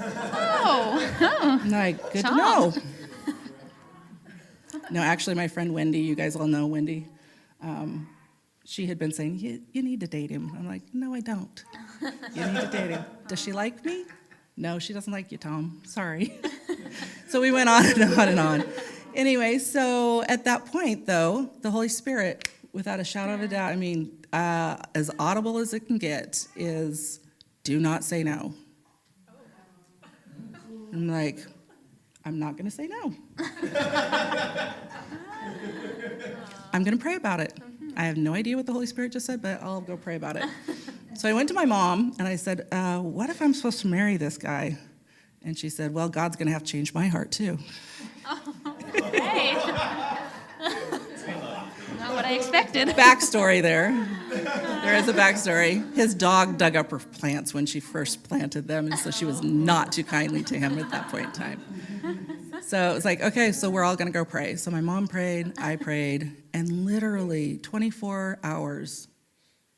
Oh, 0.00 1.60
like, 1.66 2.12
good 2.12 2.24
to 2.24 2.34
know. 2.34 2.72
no, 4.90 5.00
actually, 5.00 5.34
my 5.34 5.48
friend 5.48 5.72
Wendy, 5.72 6.00
you 6.00 6.14
guys 6.14 6.36
all 6.36 6.46
know 6.46 6.66
Wendy. 6.66 7.06
Um, 7.62 8.08
she 8.64 8.86
had 8.86 8.98
been 8.98 9.12
saying, 9.12 9.38
you, 9.38 9.60
you 9.72 9.82
need 9.82 10.00
to 10.00 10.06
date 10.06 10.30
him. 10.30 10.50
I'm 10.56 10.66
like, 10.66 10.82
no, 10.92 11.14
I 11.14 11.20
don't. 11.20 11.64
You 12.34 12.46
need 12.46 12.60
to 12.60 12.68
date 12.68 12.90
him. 12.90 13.04
Does 13.28 13.40
she 13.40 13.52
like 13.52 13.84
me? 13.84 14.04
No, 14.56 14.78
she 14.78 14.92
doesn't 14.92 15.12
like 15.12 15.32
you, 15.32 15.38
Tom. 15.38 15.82
Sorry. 15.84 16.38
so 17.28 17.40
we 17.40 17.50
went 17.50 17.68
on 17.68 17.84
and 17.84 18.02
on 18.02 18.28
and 18.28 18.40
on. 18.40 18.64
Anyway, 19.14 19.58
so 19.58 20.22
at 20.24 20.44
that 20.44 20.66
point, 20.66 21.06
though, 21.06 21.50
the 21.60 21.70
Holy 21.70 21.88
Spirit, 21.88 22.48
without 22.72 22.98
a 23.00 23.04
shadow 23.04 23.34
of 23.34 23.42
a 23.42 23.48
doubt, 23.48 23.72
I 23.72 23.76
mean, 23.76 24.24
uh, 24.32 24.76
as 24.94 25.10
audible 25.18 25.58
as 25.58 25.74
it 25.74 25.86
can 25.86 25.98
get, 25.98 26.46
is 26.56 27.20
do 27.64 27.78
not 27.78 28.04
say 28.04 28.22
no. 28.22 28.54
I'm 30.92 31.08
like, 31.08 31.40
I'm 32.24 32.38
not 32.38 32.56
going 32.56 32.64
to 32.66 32.70
say 32.70 32.86
no. 32.86 33.14
I'm 36.72 36.82
going 36.82 36.96
to 36.96 37.02
pray 37.02 37.16
about 37.16 37.40
it. 37.40 37.58
I 37.96 38.04
have 38.04 38.16
no 38.16 38.34
idea 38.34 38.56
what 38.56 38.64
the 38.66 38.72
Holy 38.72 38.86
Spirit 38.86 39.12
just 39.12 39.26
said, 39.26 39.42
but 39.42 39.62
I'll 39.62 39.80
go 39.82 39.96
pray 39.96 40.16
about 40.16 40.36
it. 40.36 40.44
So 41.14 41.28
I 41.28 41.34
went 41.34 41.48
to 41.48 41.54
my 41.54 41.66
mom 41.66 42.14
and 42.18 42.26
I 42.26 42.36
said, 42.36 42.66
uh, 42.72 42.98
What 42.98 43.28
if 43.28 43.42
I'm 43.42 43.52
supposed 43.52 43.80
to 43.80 43.86
marry 43.86 44.16
this 44.16 44.38
guy? 44.38 44.78
And 45.42 45.58
she 45.58 45.68
said, 45.68 45.92
Well, 45.92 46.08
God's 46.08 46.36
going 46.36 46.46
to 46.46 46.52
have 46.52 46.62
to 46.62 46.72
change 46.72 46.94
my 46.94 47.08
heart 47.08 47.30
too. 47.30 47.58
Hey. 48.94 49.54
Not 51.98 52.14
what 52.14 52.24
I 52.24 52.32
expected. 52.32 52.88
Backstory 52.88 53.62
there. 53.62 53.92
There 54.30 54.96
is 54.96 55.06
a 55.08 55.12
backstory. 55.12 55.94
His 55.94 56.14
dog 56.14 56.58
dug 56.58 56.74
up 56.74 56.90
her 56.90 56.98
plants 56.98 57.54
when 57.54 57.64
she 57.64 57.78
first 57.78 58.24
planted 58.24 58.66
them, 58.66 58.86
and 58.86 58.98
so 58.98 59.10
she 59.12 59.24
was 59.24 59.42
not 59.42 59.92
too 59.92 60.02
kindly 60.02 60.42
to 60.44 60.58
him 60.58 60.78
at 60.78 60.90
that 60.90 61.08
point 61.08 61.26
in 61.26 61.32
time. 61.32 61.62
So 62.62 62.90
it 62.90 62.94
was 62.94 63.04
like, 63.04 63.20
okay, 63.20 63.52
so 63.52 63.70
we're 63.70 63.84
all 63.84 63.96
going 63.96 64.06
to 64.06 64.12
go 64.12 64.24
pray. 64.24 64.56
So 64.56 64.70
my 64.70 64.80
mom 64.80 65.06
prayed, 65.06 65.52
I 65.58 65.76
prayed, 65.76 66.32
and 66.52 66.84
literally 66.84 67.58
24 67.58 68.38
hours, 68.42 69.08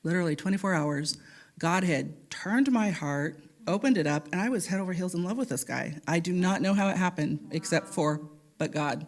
literally 0.02 0.36
24 0.36 0.72
hours, 0.74 1.18
God 1.58 1.84
had 1.84 2.30
turned 2.30 2.72
my 2.72 2.90
heart, 2.90 3.38
opened 3.66 3.98
it 3.98 4.06
up, 4.06 4.28
and 4.32 4.40
I 4.40 4.48
was 4.48 4.68
head 4.68 4.80
over 4.80 4.92
heels 4.92 5.14
in 5.14 5.24
love 5.24 5.36
with 5.36 5.50
this 5.50 5.64
guy. 5.64 5.98
I 6.08 6.20
do 6.20 6.32
not 6.32 6.62
know 6.62 6.72
how 6.72 6.88
it 6.88 6.96
happened, 6.96 7.48
except 7.50 7.88
for 7.88 8.20
but 8.58 8.72
God 8.72 9.06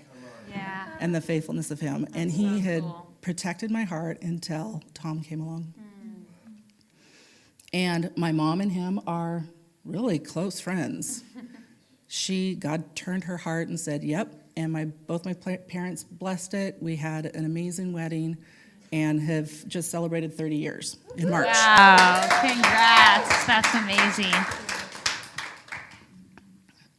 Yeah. 0.51 0.87
and 1.01 1.15
the 1.15 1.21
faithfulness 1.21 1.71
of 1.71 1.81
him. 1.81 2.07
And 2.15 2.31
he 2.31 2.59
so 2.59 2.65
had 2.65 2.83
cool. 2.83 3.15
protected 3.21 3.71
my 3.71 3.85
heart 3.85 4.23
until 4.23 4.83
Tom 4.95 5.23
came 5.23 5.41
along. 5.41 5.75
Hmm. 5.75 6.53
And 7.73 8.11
my 8.17 8.33
mom 8.33 8.61
and 8.61 8.73
him 8.73 9.01
are 9.07 9.45
really 9.85 10.19
close 10.19 10.61
friends. 10.61 11.23
she, 12.09 12.55
God 12.55 12.95
turned 12.97 13.25
her 13.25 13.37
heart 13.37 13.69
and 13.69 13.79
said, 13.79 14.03
"Yep." 14.05 14.35
And 14.57 14.73
my 14.73 14.87
both 14.87 15.25
my 15.27 15.35
parents 15.35 16.03
blessed 16.03 16.55
it. 16.55 16.77
We 16.81 16.97
had 16.97 17.27
an 17.27 17.45
amazing 17.45 17.93
wedding, 17.93 18.39
and 18.93 19.21
have 19.21 19.67
just 19.69 19.91
celebrated 19.91 20.33
30 20.33 20.57
years 20.57 20.97
in 21.17 21.29
March. 21.29 21.47
Wow. 21.47 22.27
Congrats. 22.41 23.45
That's 23.47 23.75
amazing. 23.75 24.33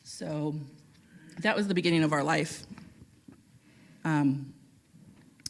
So 0.04 0.56
that 1.40 1.56
was 1.56 1.68
the 1.68 1.74
beginning 1.74 2.04
of 2.04 2.14
our 2.14 2.24
life. 2.24 2.64
Um, 4.04 4.54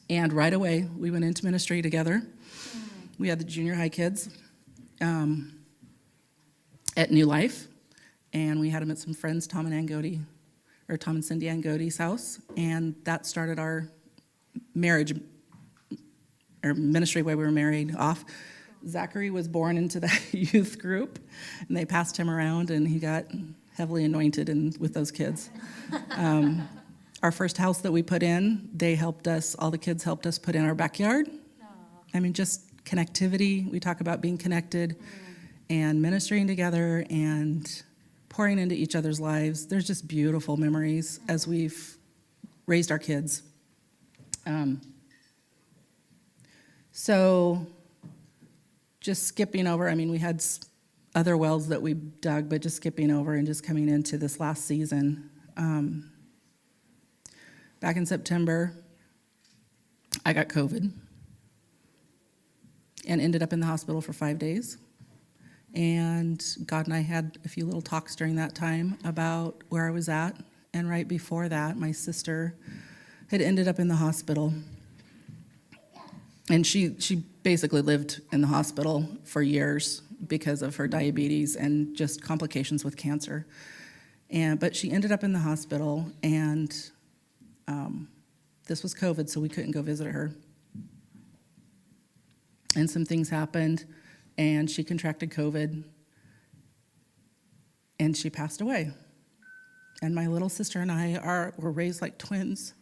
and 0.09 0.33
right 0.33 0.53
away, 0.53 0.87
we 0.97 1.11
went 1.11 1.23
into 1.23 1.45
ministry 1.45 1.81
together. 1.81 2.23
We 3.17 3.29
had 3.29 3.39
the 3.39 3.45
junior 3.45 3.75
high 3.75 3.89
kids 3.89 4.29
um, 5.01 5.59
at 6.95 7.11
New 7.11 7.25
Life, 7.25 7.67
and 8.33 8.59
we 8.59 8.69
had 8.69 8.81
them 8.81 8.91
at 8.91 8.97
some 8.97 9.13
friends, 9.13 9.47
Tom 9.47 9.65
and 9.65 9.73
Angodi, 9.73 10.21
or 10.89 10.97
Tom 10.97 11.15
and 11.15 11.25
Cindy 11.25 11.47
Angoti's 11.47 11.97
house, 11.97 12.39
and 12.55 12.95
that 13.03 13.25
started 13.25 13.59
our 13.59 13.89
marriage 14.73 15.19
or 16.63 16.73
ministry 16.73 17.21
way 17.21 17.35
we 17.35 17.43
were 17.43 17.51
married 17.51 17.95
off. 17.95 18.25
Zachary 18.87 19.29
was 19.29 19.47
born 19.47 19.77
into 19.77 19.99
that 20.01 20.21
youth 20.33 20.79
group, 20.79 21.19
and 21.67 21.75
they 21.75 21.85
passed 21.85 22.17
him 22.17 22.29
around, 22.29 22.71
and 22.71 22.87
he 22.87 22.99
got 22.99 23.25
heavily 23.77 24.03
anointed 24.03 24.49
in, 24.49 24.73
with 24.79 24.93
those 24.93 25.11
kids. 25.11 25.51
Um, 26.15 26.67
our 27.23 27.31
first 27.31 27.57
house 27.57 27.79
that 27.81 27.91
we 27.91 28.01
put 28.01 28.23
in, 28.23 28.69
they 28.73 28.95
helped 28.95 29.27
us, 29.27 29.55
all 29.59 29.69
the 29.69 29.77
kids 29.77 30.03
helped 30.03 30.25
us 30.25 30.39
put 30.39 30.55
in 30.55 30.65
our 30.65 30.73
backyard. 30.73 31.29
I 32.13 32.19
mean, 32.19 32.33
just 32.33 32.83
connectivity. 32.85 33.69
We 33.71 33.79
talk 33.79 34.01
about 34.01 34.19
being 34.19 34.37
connected 34.37 34.95
and 35.69 36.01
ministering 36.01 36.47
together 36.47 37.05
and 37.11 37.83
pouring 38.29 38.57
into 38.57 38.73
each 38.73 38.95
other's 38.95 39.19
lives. 39.19 39.67
There's 39.67 39.85
just 39.85 40.07
beautiful 40.07 40.57
memories 40.57 41.19
as 41.27 41.47
we've 41.47 41.97
raised 42.65 42.91
our 42.91 42.99
kids. 42.99 43.43
Um, 44.47 44.81
so, 46.91 47.67
just 49.01 49.27
skipping 49.27 49.67
over, 49.67 49.87
I 49.87 49.93
mean, 49.93 50.09
we 50.09 50.17
had 50.17 50.41
other 51.17 51.35
wells 51.35 51.67
that 51.69 51.81
we 51.81 51.95
dug, 51.95 52.47
but 52.47 52.61
just 52.61 52.75
skipping 52.75 53.09
over 53.09 53.33
and 53.33 53.47
just 53.47 53.63
coming 53.63 53.89
into 53.89 54.19
this 54.19 54.39
last 54.39 54.65
season. 54.65 55.27
Um, 55.57 56.11
back 57.79 57.97
in 57.97 58.05
September, 58.05 58.71
I 60.23 60.33
got 60.33 60.47
COVID 60.47 60.91
and 63.07 63.19
ended 63.19 63.41
up 63.41 63.51
in 63.51 63.59
the 63.59 63.65
hospital 63.65 63.99
for 63.99 64.13
five 64.13 64.37
days. 64.37 64.77
And 65.73 66.43
God 66.67 66.85
and 66.85 66.93
I 66.93 66.99
had 66.99 67.39
a 67.43 67.49
few 67.49 67.65
little 67.65 67.81
talks 67.81 68.15
during 68.15 68.35
that 68.35 68.53
time 68.53 68.99
about 69.03 69.63
where 69.69 69.87
I 69.87 69.91
was 69.91 70.09
at. 70.09 70.35
And 70.75 70.87
right 70.87 71.07
before 71.07 71.49
that, 71.49 71.77
my 71.77 71.91
sister 71.93 72.53
had 73.31 73.41
ended 73.41 73.67
up 73.67 73.79
in 73.79 73.87
the 73.87 73.95
hospital. 73.95 74.53
And 76.47 76.65
she, 76.65 76.95
she 76.99 77.23
basically 77.47 77.81
lived 77.81 78.19
in 78.33 78.41
the 78.41 78.47
hospital 78.47 79.07
for 79.23 79.41
years 79.41 80.01
because 80.27 80.61
of 80.61 80.75
her 80.75 80.85
diabetes 80.85 81.55
and 81.55 81.95
just 81.95 82.21
complications 82.21 82.83
with 82.83 82.97
cancer. 82.97 83.47
And, 84.29 84.59
but 84.59 84.75
she 84.75 84.91
ended 84.91 85.13
up 85.13 85.23
in 85.23 85.31
the 85.31 85.39
hospital, 85.39 86.11
and 86.21 86.75
um, 87.69 88.09
this 88.65 88.83
was 88.83 88.93
COVID, 88.93 89.29
so 89.29 89.39
we 89.39 89.47
couldn't 89.47 89.71
go 89.71 89.81
visit 89.81 90.07
her. 90.07 90.33
And 92.75 92.91
some 92.91 93.05
things 93.05 93.29
happened, 93.29 93.85
and 94.37 94.69
she 94.69 94.83
contracted 94.83 95.29
COVID, 95.31 95.85
and 97.97 98.17
she 98.17 98.29
passed 98.29 98.59
away. 98.59 98.91
And 100.01 100.13
my 100.13 100.27
little 100.27 100.49
sister 100.49 100.81
and 100.81 100.91
I 100.91 101.15
are 101.15 101.53
were 101.57 101.71
raised 101.71 102.01
like 102.01 102.17
twins. 102.17 102.73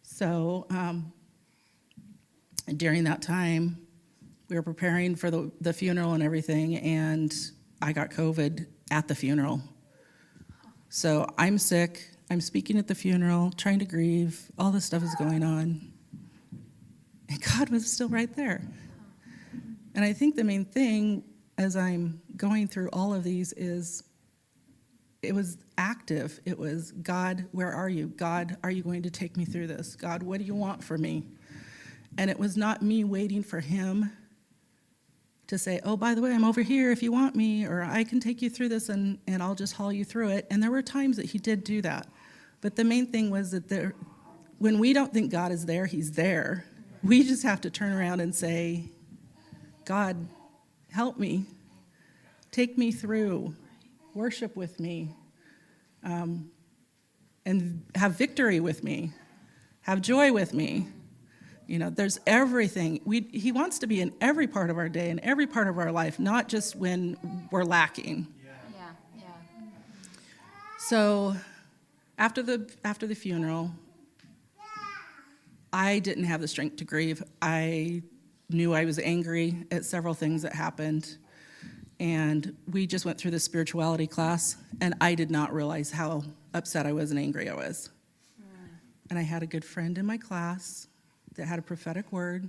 So 0.00 0.66
um, 0.70 1.12
during 2.76 3.04
that 3.04 3.22
time, 3.22 3.78
we 4.48 4.56
were 4.56 4.62
preparing 4.62 5.16
for 5.16 5.30
the, 5.30 5.50
the 5.60 5.72
funeral 5.72 6.12
and 6.12 6.22
everything, 6.22 6.76
and 6.76 7.34
I 7.80 7.92
got 7.92 8.10
COVID 8.10 8.66
at 8.90 9.08
the 9.08 9.14
funeral. 9.14 9.60
So 10.88 11.28
I'm 11.36 11.58
sick. 11.58 12.10
I'm 12.30 12.40
speaking 12.40 12.78
at 12.78 12.86
the 12.86 12.94
funeral, 12.94 13.50
trying 13.50 13.80
to 13.80 13.84
grieve. 13.84 14.50
All 14.58 14.70
this 14.70 14.84
stuff 14.84 15.02
is 15.02 15.14
going 15.16 15.42
on. 15.42 15.92
And 17.28 17.42
God 17.42 17.68
was 17.70 17.90
still 17.90 18.08
right 18.08 18.34
there. 18.34 18.62
And 19.94 20.04
I 20.04 20.12
think 20.12 20.36
the 20.36 20.44
main 20.44 20.64
thing 20.64 21.24
as 21.58 21.76
I'm 21.76 22.20
going 22.36 22.68
through 22.68 22.90
all 22.92 23.14
of 23.14 23.24
these 23.24 23.52
is 23.54 24.02
it 25.22 25.34
was 25.34 25.58
active. 25.78 26.40
It 26.44 26.58
was, 26.58 26.92
God, 26.92 27.46
where 27.52 27.72
are 27.72 27.88
you? 27.88 28.08
God, 28.08 28.56
are 28.62 28.70
you 28.70 28.82
going 28.82 29.02
to 29.02 29.10
take 29.10 29.36
me 29.36 29.44
through 29.44 29.68
this? 29.68 29.96
God, 29.96 30.22
what 30.22 30.38
do 30.38 30.44
you 30.44 30.54
want 30.54 30.82
for 30.82 30.98
me? 30.98 31.24
And 32.16 32.30
it 32.30 32.38
was 32.38 32.56
not 32.56 32.82
me 32.82 33.04
waiting 33.04 33.42
for 33.42 33.60
Him 33.60 34.12
to 35.46 35.58
say, 35.58 35.80
oh, 35.84 35.96
by 35.96 36.14
the 36.14 36.22
way, 36.22 36.32
I'm 36.32 36.44
over 36.44 36.62
here 36.62 36.90
if 36.90 37.02
you 37.02 37.12
want 37.12 37.36
me, 37.36 37.66
or 37.66 37.82
I 37.82 38.04
can 38.04 38.20
take 38.20 38.40
you 38.40 38.48
through 38.48 38.70
this 38.70 38.88
and, 38.88 39.18
and 39.26 39.42
I'll 39.42 39.54
just 39.54 39.74
haul 39.74 39.92
you 39.92 40.04
through 40.04 40.30
it. 40.30 40.46
And 40.50 40.62
there 40.62 40.70
were 40.70 40.82
times 40.82 41.16
that 41.16 41.26
He 41.26 41.38
did 41.38 41.64
do 41.64 41.82
that. 41.82 42.06
But 42.60 42.76
the 42.76 42.84
main 42.84 43.06
thing 43.06 43.30
was 43.30 43.50
that 43.50 43.68
there, 43.68 43.94
when 44.58 44.78
we 44.78 44.92
don't 44.92 45.12
think 45.12 45.30
God 45.30 45.52
is 45.52 45.66
there, 45.66 45.86
He's 45.86 46.12
there. 46.12 46.64
We 47.02 47.22
just 47.22 47.42
have 47.42 47.60
to 47.62 47.70
turn 47.70 47.92
around 47.92 48.20
and 48.20 48.34
say, 48.34 48.84
God, 49.84 50.16
help 50.90 51.18
me. 51.18 51.44
Take 52.50 52.78
me 52.78 52.90
through. 52.90 53.54
Worship 54.14 54.56
with 54.56 54.80
me. 54.80 55.10
Um, 56.02 56.50
and 57.44 57.84
have 57.94 58.16
victory 58.16 58.60
with 58.60 58.82
me. 58.82 59.12
Have 59.82 60.00
joy 60.00 60.32
with 60.32 60.54
me. 60.54 60.88
You 61.66 61.78
know, 61.78 61.90
there's 61.90 62.20
everything. 62.26 63.00
We, 63.04 63.22
he 63.32 63.50
wants 63.50 63.78
to 63.78 63.86
be 63.86 64.00
in 64.00 64.12
every 64.20 64.46
part 64.46 64.68
of 64.70 64.76
our 64.76 64.88
day 64.88 65.10
and 65.10 65.18
every 65.20 65.46
part 65.46 65.66
of 65.68 65.78
our 65.78 65.90
life, 65.90 66.18
not 66.18 66.48
just 66.48 66.76
when 66.76 67.16
we're 67.50 67.64
lacking. 67.64 68.26
Yeah. 68.44 68.82
Yeah. 69.16 69.24
So 70.78 71.36
after 72.18 72.42
the, 72.42 72.70
after 72.84 73.06
the 73.06 73.14
funeral, 73.14 73.70
I 75.72 75.98
didn't 76.00 76.24
have 76.24 76.40
the 76.40 76.48
strength 76.48 76.76
to 76.76 76.84
grieve. 76.84 77.22
I 77.40 78.02
knew 78.50 78.74
I 78.74 78.84
was 78.84 78.98
angry 78.98 79.66
at 79.70 79.84
several 79.84 80.14
things 80.14 80.42
that 80.42 80.54
happened. 80.54 81.16
And 81.98 82.56
we 82.70 82.86
just 82.86 83.04
went 83.04 83.18
through 83.18 83.30
the 83.30 83.40
spirituality 83.40 84.06
class, 84.06 84.56
and 84.80 84.94
I 85.00 85.14
did 85.14 85.30
not 85.30 85.54
realize 85.54 85.90
how 85.90 86.24
upset 86.52 86.86
I 86.86 86.92
was 86.92 87.10
and 87.10 87.20
angry 87.20 87.48
I 87.48 87.54
was. 87.54 87.88
Mm. 88.40 88.68
And 89.10 89.18
I 89.18 89.22
had 89.22 89.42
a 89.42 89.46
good 89.46 89.64
friend 89.64 89.96
in 89.96 90.04
my 90.04 90.18
class 90.18 90.88
that 91.36 91.46
had 91.46 91.58
a 91.58 91.62
prophetic 91.62 92.12
word. 92.12 92.48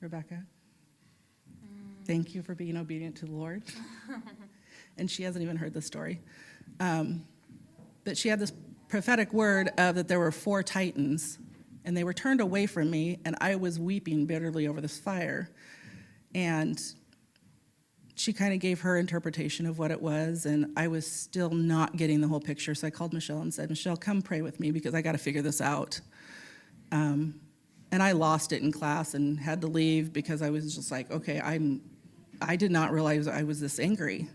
Rebecca, 0.00 0.42
thank 2.06 2.34
you 2.34 2.42
for 2.42 2.54
being 2.54 2.76
obedient 2.76 3.16
to 3.16 3.26
the 3.26 3.32
Lord. 3.32 3.62
and 4.98 5.10
she 5.10 5.22
hasn't 5.22 5.42
even 5.42 5.56
heard 5.56 5.74
the 5.74 5.82
story. 5.82 6.20
Um, 6.78 7.24
but 8.04 8.16
she 8.16 8.28
had 8.28 8.38
this 8.38 8.52
prophetic 8.88 9.32
word 9.32 9.70
of 9.78 9.94
that 9.94 10.08
there 10.08 10.18
were 10.18 10.32
four 10.32 10.62
titans, 10.62 11.38
and 11.84 11.96
they 11.96 12.04
were 12.04 12.12
turned 12.12 12.40
away 12.40 12.66
from 12.66 12.90
me, 12.90 13.18
and 13.24 13.36
I 13.40 13.56
was 13.56 13.78
weeping 13.78 14.26
bitterly 14.26 14.66
over 14.66 14.80
this 14.80 14.98
fire. 14.98 15.50
And 16.34 16.80
she 18.14 18.32
kind 18.32 18.52
of 18.52 18.60
gave 18.60 18.80
her 18.80 18.98
interpretation 18.98 19.66
of 19.66 19.78
what 19.78 19.90
it 19.90 20.00
was, 20.00 20.44
and 20.44 20.72
I 20.76 20.88
was 20.88 21.10
still 21.10 21.50
not 21.50 21.96
getting 21.96 22.20
the 22.20 22.28
whole 22.28 22.40
picture. 22.40 22.74
So 22.74 22.86
I 22.86 22.90
called 22.90 23.12
Michelle 23.12 23.40
and 23.40 23.52
said, 23.52 23.70
Michelle, 23.70 23.96
come 23.96 24.20
pray 24.20 24.42
with 24.42 24.60
me 24.60 24.70
because 24.70 24.94
I 24.94 25.00
got 25.00 25.12
to 25.12 25.18
figure 25.18 25.42
this 25.42 25.60
out. 25.60 26.00
Um, 26.92 27.40
and 27.92 28.02
I 28.02 28.12
lost 28.12 28.52
it 28.52 28.62
in 28.62 28.72
class 28.72 29.14
and 29.14 29.38
had 29.38 29.60
to 29.62 29.66
leave 29.66 30.12
because 30.12 30.42
I 30.42 30.50
was 30.50 30.74
just 30.74 30.90
like, 30.90 31.10
okay, 31.10 31.40
I'm, 31.40 31.80
I 32.40 32.56
did 32.56 32.70
not 32.70 32.92
realize 32.92 33.26
I 33.26 33.42
was 33.42 33.60
this 33.60 33.78
angry. 33.78 34.28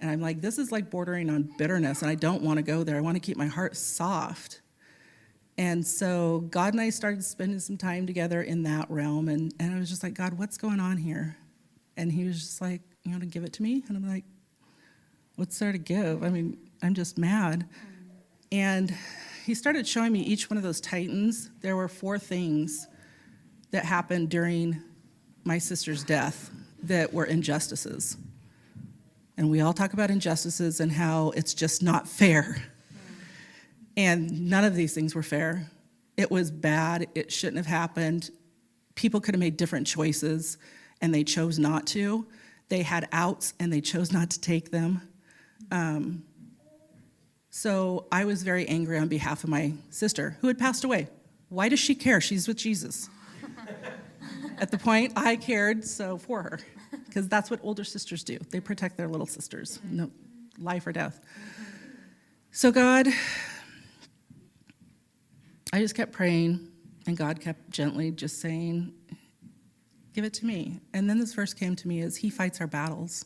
And 0.00 0.10
I'm 0.10 0.20
like, 0.20 0.40
this 0.40 0.58
is 0.58 0.72
like 0.72 0.90
bordering 0.90 1.28
on 1.28 1.50
bitterness, 1.58 2.00
and 2.00 2.10
I 2.10 2.14
don't 2.14 2.42
want 2.42 2.56
to 2.56 2.62
go 2.62 2.82
there. 2.82 2.96
I 2.96 3.00
want 3.00 3.16
to 3.16 3.20
keep 3.20 3.36
my 3.36 3.46
heart 3.46 3.76
soft. 3.76 4.62
And 5.58 5.86
so 5.86 6.40
God 6.48 6.72
and 6.72 6.80
I 6.80 6.88
started 6.88 7.22
spending 7.22 7.58
some 7.58 7.76
time 7.76 8.06
together 8.06 8.42
in 8.42 8.62
that 8.62 8.90
realm, 8.90 9.28
and, 9.28 9.52
and 9.60 9.74
I 9.74 9.78
was 9.78 9.90
just 9.90 10.02
like, 10.02 10.14
God, 10.14 10.38
what's 10.38 10.56
going 10.56 10.80
on 10.80 10.96
here? 10.96 11.36
And 11.98 12.10
he 12.10 12.24
was 12.24 12.40
just 12.40 12.62
like, 12.62 12.80
You 13.04 13.10
want 13.10 13.24
to 13.24 13.28
give 13.28 13.44
it 13.44 13.52
to 13.54 13.62
me? 13.62 13.84
And 13.88 13.96
I'm 13.96 14.08
like, 14.08 14.24
What's 15.36 15.58
there 15.58 15.72
to 15.72 15.78
give? 15.78 16.22
I 16.22 16.30
mean, 16.30 16.56
I'm 16.82 16.94
just 16.94 17.18
mad. 17.18 17.68
And 18.50 18.94
he 19.50 19.54
started 19.56 19.84
showing 19.84 20.12
me 20.12 20.20
each 20.20 20.48
one 20.48 20.56
of 20.56 20.62
those 20.62 20.80
titans. 20.80 21.50
There 21.60 21.74
were 21.74 21.88
four 21.88 22.20
things 22.20 22.86
that 23.72 23.84
happened 23.84 24.28
during 24.28 24.80
my 25.42 25.58
sister's 25.58 26.04
death 26.04 26.52
that 26.84 27.12
were 27.12 27.24
injustices. 27.24 28.16
And 29.36 29.50
we 29.50 29.60
all 29.60 29.72
talk 29.72 29.92
about 29.92 30.08
injustices 30.08 30.78
and 30.78 30.92
how 30.92 31.30
it's 31.30 31.52
just 31.52 31.82
not 31.82 32.06
fair. 32.06 32.62
And 33.96 34.48
none 34.48 34.62
of 34.62 34.76
these 34.76 34.94
things 34.94 35.16
were 35.16 35.22
fair. 35.24 35.68
It 36.16 36.30
was 36.30 36.52
bad. 36.52 37.08
It 37.16 37.32
shouldn't 37.32 37.56
have 37.56 37.66
happened. 37.66 38.30
People 38.94 39.20
could 39.20 39.34
have 39.34 39.40
made 39.40 39.56
different 39.56 39.88
choices 39.88 40.58
and 41.02 41.12
they 41.12 41.24
chose 41.24 41.58
not 41.58 41.88
to. 41.88 42.24
They 42.68 42.84
had 42.84 43.08
outs 43.10 43.54
and 43.58 43.72
they 43.72 43.80
chose 43.80 44.12
not 44.12 44.30
to 44.30 44.40
take 44.40 44.70
them. 44.70 45.02
Um, 45.72 46.22
so 47.50 48.06
I 48.12 48.24
was 48.24 48.44
very 48.44 48.66
angry 48.68 48.96
on 48.98 49.08
behalf 49.08 49.42
of 49.42 49.50
my 49.50 49.74
sister 49.90 50.36
who 50.40 50.46
had 50.46 50.58
passed 50.58 50.84
away. 50.84 51.08
Why 51.48 51.68
does 51.68 51.80
she 51.80 51.96
care? 51.96 52.20
She's 52.20 52.46
with 52.46 52.56
Jesus. 52.56 53.08
At 54.58 54.70
the 54.70 54.78
point 54.78 55.12
I 55.16 55.34
cared 55.36 55.84
so 55.84 56.16
for 56.16 56.42
her 56.42 56.60
because 57.06 57.28
that's 57.28 57.50
what 57.50 57.58
older 57.62 57.82
sisters 57.82 58.22
do. 58.22 58.38
They 58.50 58.60
protect 58.60 58.96
their 58.96 59.08
little 59.08 59.26
sisters, 59.26 59.78
mm-hmm. 59.78 59.96
no 59.96 60.10
life 60.58 60.86
or 60.86 60.92
death. 60.92 61.20
So 62.52 62.70
God, 62.70 63.08
I 65.72 65.80
just 65.80 65.94
kept 65.94 66.12
praying, 66.12 66.68
and 67.06 67.16
God 67.16 67.40
kept 67.40 67.70
gently 67.70 68.10
just 68.10 68.40
saying, 68.40 68.92
"Give 70.14 70.24
it 70.24 70.34
to 70.34 70.46
me." 70.46 70.80
And 70.94 71.08
then 71.08 71.18
this 71.18 71.34
verse 71.34 71.54
came 71.54 71.74
to 71.76 71.88
me 71.88 72.00
as 72.02 72.16
He 72.16 72.30
fights 72.30 72.60
our 72.60 72.66
battles. 72.66 73.24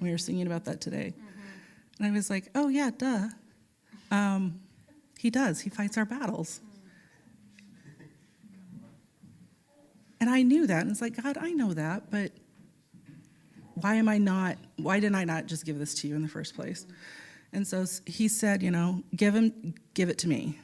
We 0.00 0.10
were 0.10 0.18
singing 0.18 0.46
about 0.46 0.64
that 0.64 0.80
today, 0.80 1.14
mm-hmm. 1.16 2.04
and 2.04 2.06
I 2.06 2.10
was 2.10 2.30
like, 2.30 2.50
"Oh 2.54 2.68
yeah, 2.68 2.90
duh." 2.96 3.28
Um, 4.14 4.60
he 5.18 5.30
does. 5.30 5.60
He 5.60 5.70
fights 5.70 5.98
our 5.98 6.04
battles. 6.04 6.60
And 10.20 10.30
I 10.30 10.42
knew 10.42 10.66
that. 10.66 10.82
And 10.82 10.90
it's 10.90 11.00
like, 11.00 11.20
God, 11.22 11.36
I 11.38 11.52
know 11.52 11.74
that, 11.74 12.10
but 12.10 12.30
why 13.74 13.96
am 13.96 14.08
I 14.08 14.18
not, 14.18 14.56
why 14.76 15.00
didn't 15.00 15.16
I 15.16 15.24
not 15.24 15.46
just 15.46 15.66
give 15.66 15.78
this 15.78 15.94
to 15.96 16.08
you 16.08 16.14
in 16.14 16.22
the 16.22 16.28
first 16.28 16.54
place? 16.54 16.86
And 17.52 17.66
so 17.66 17.84
he 18.06 18.28
said, 18.28 18.62
you 18.62 18.70
know, 18.70 19.02
give 19.16 19.34
him, 19.34 19.74
give 19.94 20.08
it 20.08 20.18
to 20.18 20.28
me. 20.28 20.58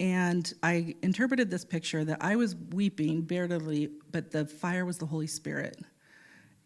And 0.00 0.52
I 0.62 0.94
interpreted 1.02 1.50
this 1.50 1.64
picture 1.64 2.04
that 2.04 2.18
I 2.20 2.36
was 2.36 2.56
weeping 2.72 3.22
bitterly, 3.22 3.90
but 4.12 4.30
the 4.30 4.44
fire 4.44 4.84
was 4.84 4.98
the 4.98 5.06
Holy 5.06 5.26
Spirit. 5.26 5.80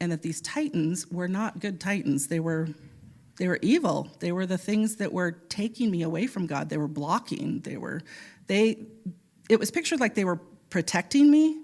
And 0.01 0.11
that 0.11 0.23
these 0.23 0.41
titans 0.41 1.07
were 1.09 1.29
not 1.29 1.61
good 1.61 1.79
titans. 1.79 2.27
They 2.27 2.41
were 2.41 2.69
they 3.41 3.49
were 3.49 3.59
evil. 3.63 4.09
They 4.21 4.31
were 4.31 4.47
the 4.47 4.59
things 4.59 4.97
that 4.97 5.13
were 5.13 5.33
taking 5.33 5.91
me 5.91 6.03
away 6.03 6.27
from 6.27 6.47
God. 6.47 6.69
They 6.69 6.77
were 6.77 6.87
blocking. 6.87 7.61
They 7.61 7.77
were 7.79 8.03
they 8.47 8.87
it 9.49 9.59
was 9.59 9.71
pictured 9.71 9.99
like 9.99 10.15
they 10.15 10.25
were 10.25 10.41
protecting 10.69 11.31
me, 11.31 11.63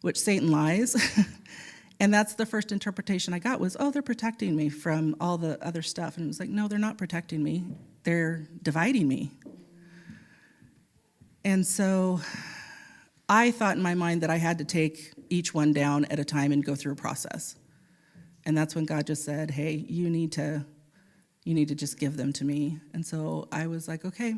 which 0.00 0.18
Satan 0.18 0.50
lies. 0.50 0.96
And 1.98 2.12
that's 2.12 2.34
the 2.34 2.44
first 2.44 2.72
interpretation 2.72 3.32
I 3.32 3.38
got 3.38 3.58
was, 3.58 3.76
oh, 3.80 3.90
they're 3.90 4.02
protecting 4.02 4.54
me 4.54 4.68
from 4.68 5.16
all 5.18 5.38
the 5.38 5.58
other 5.66 5.82
stuff. 5.82 6.16
And 6.16 6.26
it 6.26 6.28
was 6.28 6.38
like, 6.38 6.50
no, 6.50 6.68
they're 6.68 6.78
not 6.78 6.98
protecting 6.98 7.42
me. 7.42 7.64
They're 8.02 8.46
dividing 8.62 9.08
me. 9.08 9.30
And 11.44 11.66
so 11.66 12.20
I 13.28 13.50
thought 13.50 13.76
in 13.76 13.82
my 13.82 13.94
mind 13.94 14.22
that 14.22 14.30
I 14.30 14.36
had 14.36 14.58
to 14.58 14.64
take 14.64 15.14
each 15.30 15.54
one 15.54 15.72
down 15.72 16.04
at 16.06 16.18
a 16.18 16.24
time 16.24 16.52
and 16.52 16.62
go 16.62 16.74
through 16.74 16.92
a 16.92 16.96
process. 16.96 17.56
And 18.46 18.56
that's 18.56 18.76
when 18.76 18.84
God 18.84 19.06
just 19.06 19.24
said, 19.24 19.50
hey, 19.50 19.72
you 19.72 20.08
need 20.08 20.32
to 20.32 20.64
you 21.44 21.54
need 21.54 21.68
to 21.68 21.76
just 21.76 22.00
give 22.00 22.16
them 22.16 22.32
to 22.32 22.44
me. 22.44 22.80
And 22.92 23.06
so 23.06 23.46
I 23.52 23.68
was 23.68 23.86
like, 23.86 24.04
okay, 24.04 24.34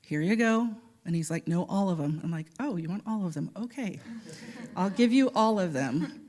here 0.00 0.22
you 0.22 0.34
go. 0.34 0.70
And 1.04 1.14
he's 1.14 1.30
like, 1.30 1.46
no, 1.46 1.66
all 1.68 1.90
of 1.90 1.98
them. 1.98 2.18
I'm 2.24 2.30
like, 2.30 2.46
oh, 2.58 2.76
you 2.76 2.88
want 2.88 3.02
all 3.06 3.26
of 3.26 3.34
them? 3.34 3.50
Okay, 3.56 4.00
I'll 4.76 4.90
give 4.90 5.12
you 5.12 5.30
all 5.34 5.60
of 5.60 5.74
them. 5.74 6.28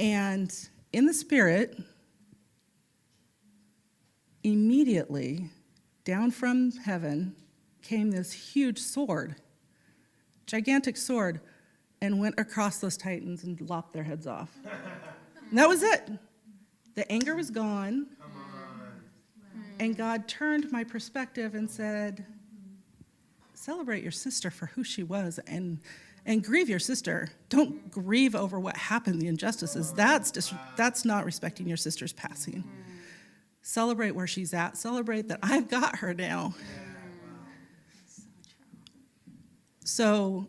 And 0.00 0.52
in 0.92 1.06
the 1.06 1.14
spirit, 1.14 1.78
immediately 4.42 5.48
down 6.04 6.32
from 6.32 6.72
heaven 6.72 7.36
came 7.82 8.10
this 8.10 8.32
huge 8.32 8.80
sword, 8.80 9.36
gigantic 10.46 10.96
sword, 10.96 11.40
and 12.02 12.18
went 12.18 12.34
across 12.38 12.78
those 12.78 12.96
titans 12.96 13.44
and 13.44 13.60
lopped 13.70 13.92
their 13.92 14.04
heads 14.04 14.26
off. 14.26 14.50
and 15.50 15.58
that 15.58 15.68
was 15.68 15.82
it. 15.82 16.10
The 16.94 17.10
anger 17.10 17.34
was 17.36 17.50
gone. 17.50 18.06
And 19.78 19.96
God 19.96 20.26
turned 20.26 20.72
my 20.72 20.84
perspective 20.84 21.54
and 21.54 21.70
said, 21.70 22.24
Celebrate 23.54 24.02
your 24.02 24.12
sister 24.12 24.50
for 24.50 24.66
who 24.66 24.84
she 24.84 25.02
was 25.02 25.40
and, 25.46 25.80
and 26.24 26.42
grieve 26.42 26.68
your 26.68 26.78
sister. 26.78 27.28
Don't 27.48 27.90
grieve 27.90 28.34
over 28.34 28.60
what 28.60 28.76
happened, 28.76 29.20
the 29.20 29.26
injustices. 29.26 29.92
That's, 29.92 30.30
dis- 30.30 30.54
that's 30.76 31.04
not 31.04 31.24
respecting 31.24 31.66
your 31.66 31.76
sister's 31.76 32.12
passing. 32.12 32.64
Celebrate 33.62 34.12
where 34.12 34.26
she's 34.26 34.54
at. 34.54 34.76
Celebrate 34.76 35.28
that 35.28 35.40
I've 35.42 35.68
got 35.68 35.96
her 35.96 36.14
now. 36.14 36.54
So, 39.84 40.48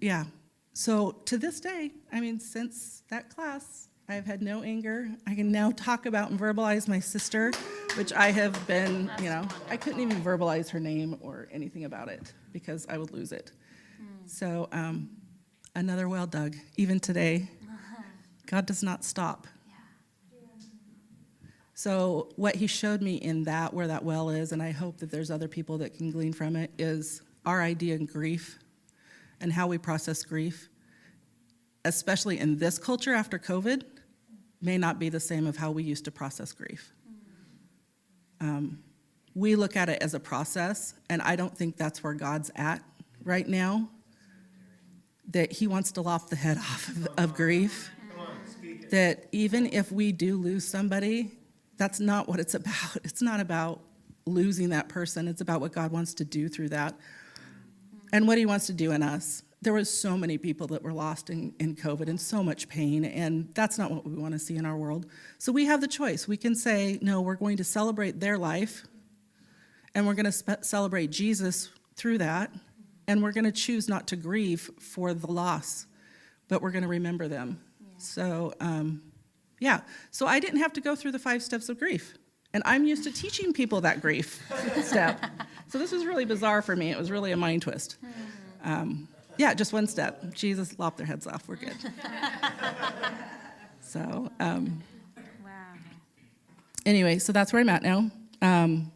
yeah. 0.00 0.24
So 0.74 1.12
to 1.26 1.38
this 1.38 1.60
day, 1.60 1.92
I 2.12 2.20
mean, 2.20 2.40
since 2.40 3.04
that 3.10 3.34
class, 3.34 3.88
I've 4.08 4.26
had 4.26 4.42
no 4.42 4.62
anger. 4.62 5.08
I 5.26 5.34
can 5.34 5.50
now 5.50 5.70
talk 5.70 6.04
about 6.04 6.30
and 6.30 6.38
verbalize 6.38 6.88
my 6.88 7.00
sister, 7.00 7.52
which 7.96 8.12
I 8.12 8.30
have 8.32 8.66
been, 8.66 9.10
you 9.18 9.30
know, 9.30 9.48
I 9.70 9.78
couldn't 9.78 10.00
even 10.00 10.22
verbalize 10.22 10.68
her 10.70 10.80
name 10.80 11.16
or 11.22 11.48
anything 11.50 11.84
about 11.86 12.08
it 12.08 12.34
because 12.52 12.86
I 12.88 12.98
would 12.98 13.12
lose 13.12 13.32
it. 13.32 13.52
So, 14.26 14.68
um, 14.72 15.08
another 15.74 16.08
well 16.08 16.26
dug, 16.26 16.54
even 16.76 17.00
today. 17.00 17.48
God 18.46 18.66
does 18.66 18.82
not 18.82 19.04
stop. 19.04 19.46
So, 21.72 22.28
what 22.36 22.54
he 22.54 22.66
showed 22.66 23.00
me 23.02 23.16
in 23.16 23.44
that, 23.44 23.72
where 23.72 23.88
that 23.88 24.04
well 24.04 24.28
is, 24.30 24.52
and 24.52 24.62
I 24.62 24.70
hope 24.70 24.98
that 24.98 25.10
there's 25.10 25.30
other 25.30 25.48
people 25.48 25.78
that 25.78 25.94
can 25.94 26.10
glean 26.10 26.32
from 26.32 26.56
it, 26.56 26.70
is 26.78 27.22
our 27.44 27.62
idea 27.62 27.96
in 27.96 28.06
grief 28.06 28.58
and 29.40 29.52
how 29.52 29.66
we 29.66 29.76
process 29.76 30.22
grief, 30.22 30.68
especially 31.84 32.38
in 32.38 32.58
this 32.58 32.78
culture 32.78 33.12
after 33.12 33.38
COVID, 33.38 33.82
may 34.64 34.78
not 34.78 34.98
be 34.98 35.08
the 35.08 35.20
same 35.20 35.46
of 35.46 35.56
how 35.56 35.70
we 35.70 35.82
used 35.82 36.04
to 36.06 36.10
process 36.10 36.52
grief. 36.52 36.92
Um, 38.40 38.78
we 39.34 39.56
look 39.56 39.76
at 39.76 39.88
it 39.88 40.02
as 40.02 40.14
a 40.14 40.20
process, 40.20 40.94
and 41.10 41.20
I 41.22 41.36
don't 41.36 41.56
think 41.56 41.76
that's 41.76 42.02
where 42.02 42.14
God's 42.14 42.50
at 42.56 42.82
right 43.22 43.46
now. 43.46 43.88
That 45.30 45.52
He 45.52 45.66
wants 45.66 45.92
to 45.92 46.00
lop 46.00 46.30
the 46.30 46.36
head 46.36 46.56
off 46.58 46.88
of, 46.88 47.08
of 47.18 47.34
grief. 47.34 47.90
That 48.90 49.26
even 49.32 49.66
if 49.72 49.90
we 49.92 50.12
do 50.12 50.36
lose 50.36 50.66
somebody, 50.66 51.32
that's 51.76 52.00
not 52.00 52.28
what 52.28 52.40
it's 52.40 52.54
about. 52.54 52.96
It's 53.04 53.22
not 53.22 53.40
about 53.40 53.80
losing 54.26 54.70
that 54.70 54.88
person, 54.88 55.28
it's 55.28 55.40
about 55.40 55.60
what 55.60 55.72
God 55.72 55.92
wants 55.92 56.14
to 56.14 56.24
do 56.24 56.48
through 56.48 56.70
that 56.70 56.94
and 58.12 58.26
what 58.26 58.38
He 58.38 58.46
wants 58.46 58.66
to 58.66 58.72
do 58.72 58.92
in 58.92 59.02
us 59.02 59.42
there 59.64 59.72
was 59.72 59.90
so 59.90 60.16
many 60.16 60.38
people 60.38 60.66
that 60.68 60.82
were 60.82 60.92
lost 60.92 61.30
in, 61.30 61.54
in 61.58 61.74
covid 61.74 62.08
and 62.08 62.20
so 62.20 62.42
much 62.42 62.68
pain 62.68 63.04
and 63.04 63.48
that's 63.54 63.78
not 63.78 63.90
what 63.90 64.04
we 64.04 64.14
want 64.14 64.32
to 64.32 64.38
see 64.38 64.56
in 64.56 64.64
our 64.66 64.76
world. 64.76 65.06
So 65.38 65.52
we 65.52 65.64
have 65.64 65.80
the 65.80 65.88
choice. 65.88 66.28
We 66.28 66.36
can 66.36 66.54
say 66.54 66.98
no 67.02 67.20
we're 67.20 67.34
going 67.34 67.56
to 67.56 67.64
celebrate 67.64 68.20
their 68.20 68.38
life 68.38 68.84
and 69.94 70.06
we're 70.06 70.14
going 70.14 70.30
to 70.30 70.58
celebrate 70.62 71.10
jesus 71.10 71.70
through 71.96 72.18
that 72.18 72.52
and 73.08 73.22
we're 73.22 73.32
going 73.32 73.44
to 73.44 73.52
choose 73.52 73.88
not 73.88 74.06
to 74.08 74.16
grieve 74.16 74.70
for 74.78 75.14
the 75.14 75.30
loss 75.30 75.86
but 76.48 76.60
we're 76.60 76.70
going 76.70 76.82
to 76.82 76.88
remember 76.88 77.26
them. 77.26 77.58
Yeah. 77.80 77.88
so 77.98 78.54
um, 78.60 79.02
yeah. 79.60 79.80
So 80.10 80.26
i 80.26 80.38
didn't 80.40 80.60
have 80.60 80.74
to 80.74 80.80
go 80.80 80.94
through 80.94 81.12
the 81.12 81.18
five 81.18 81.42
steps 81.42 81.68
of 81.68 81.78
grief 81.78 82.18
and 82.52 82.62
i'm 82.66 82.84
used 82.84 83.04
to 83.04 83.12
teaching 83.12 83.52
people 83.52 83.80
that 83.80 84.00
grief 84.00 84.42
step. 84.82 85.24
So 85.68 85.78
this 85.78 85.90
was 85.90 86.04
really 86.04 86.24
bizarre 86.24 86.62
for 86.62 86.76
me. 86.76 86.90
It 86.90 86.98
was 86.98 87.10
really 87.10 87.32
a 87.32 87.36
mind 87.36 87.62
twist. 87.62 87.96
Um, 88.62 89.08
yeah, 89.38 89.54
just 89.54 89.72
one 89.72 89.86
step. 89.86 90.34
Jesus 90.34 90.78
lopped 90.78 90.98
their 90.98 91.06
heads 91.06 91.26
off. 91.26 91.48
We're 91.48 91.56
good. 91.56 91.76
so, 93.80 94.30
um, 94.40 94.82
wow. 95.44 95.50
Anyway, 96.86 97.18
so 97.18 97.32
that's 97.32 97.52
where 97.52 97.60
I'm 97.60 97.68
at 97.68 97.82
now. 97.82 98.10
Um, 98.42 98.92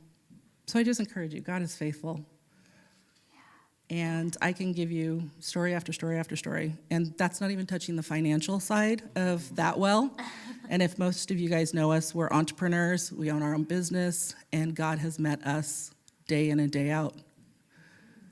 so 0.67 0.79
I 0.79 0.83
just 0.83 1.01
encourage 1.01 1.33
you. 1.33 1.41
God 1.41 1.63
is 1.63 1.75
faithful. 1.75 2.25
And 3.91 4.37
I 4.43 4.53
can 4.53 4.73
give 4.73 4.93
you 4.93 5.31
story 5.41 5.75
after 5.75 5.95
story 5.95 6.19
after 6.19 6.37
story. 6.37 6.75
And 6.91 7.15
that's 7.17 7.41
not 7.41 7.51
even 7.51 7.65
touching 7.65 7.97
the 7.97 8.03
financial 8.03 8.61
side 8.61 9.03
of 9.17 9.55
that 9.57 9.79
well. 9.79 10.17
And 10.71 10.83
if 10.83 10.99
most 10.99 11.31
of 11.31 11.41
you 11.41 11.49
guys 11.49 11.73
know 11.73 11.93
us, 11.93 12.15
we're 12.15 12.29
entrepreneurs, 12.29 13.11
we 13.11 13.31
own 13.31 13.43
our 13.43 13.55
own 13.55 13.63
business, 13.63 14.35
and 14.53 14.75
God 14.75 14.99
has 14.99 15.19
met 15.19 15.43
us 15.47 15.93
day 16.27 16.51
in 16.51 16.61
and 16.61 16.71
day 16.71 16.91
out 16.91 17.15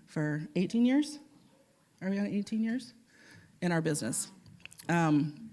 for 0.07 0.43
18 0.55 0.85
years. 0.85 1.19
Are 2.03 2.11
we 2.11 2.19
on 2.19 2.27
18 2.27 2.63
years? 2.63 2.93
In 3.63 3.73
our 3.73 3.81
business. 3.81 4.29
Um, 4.89 5.51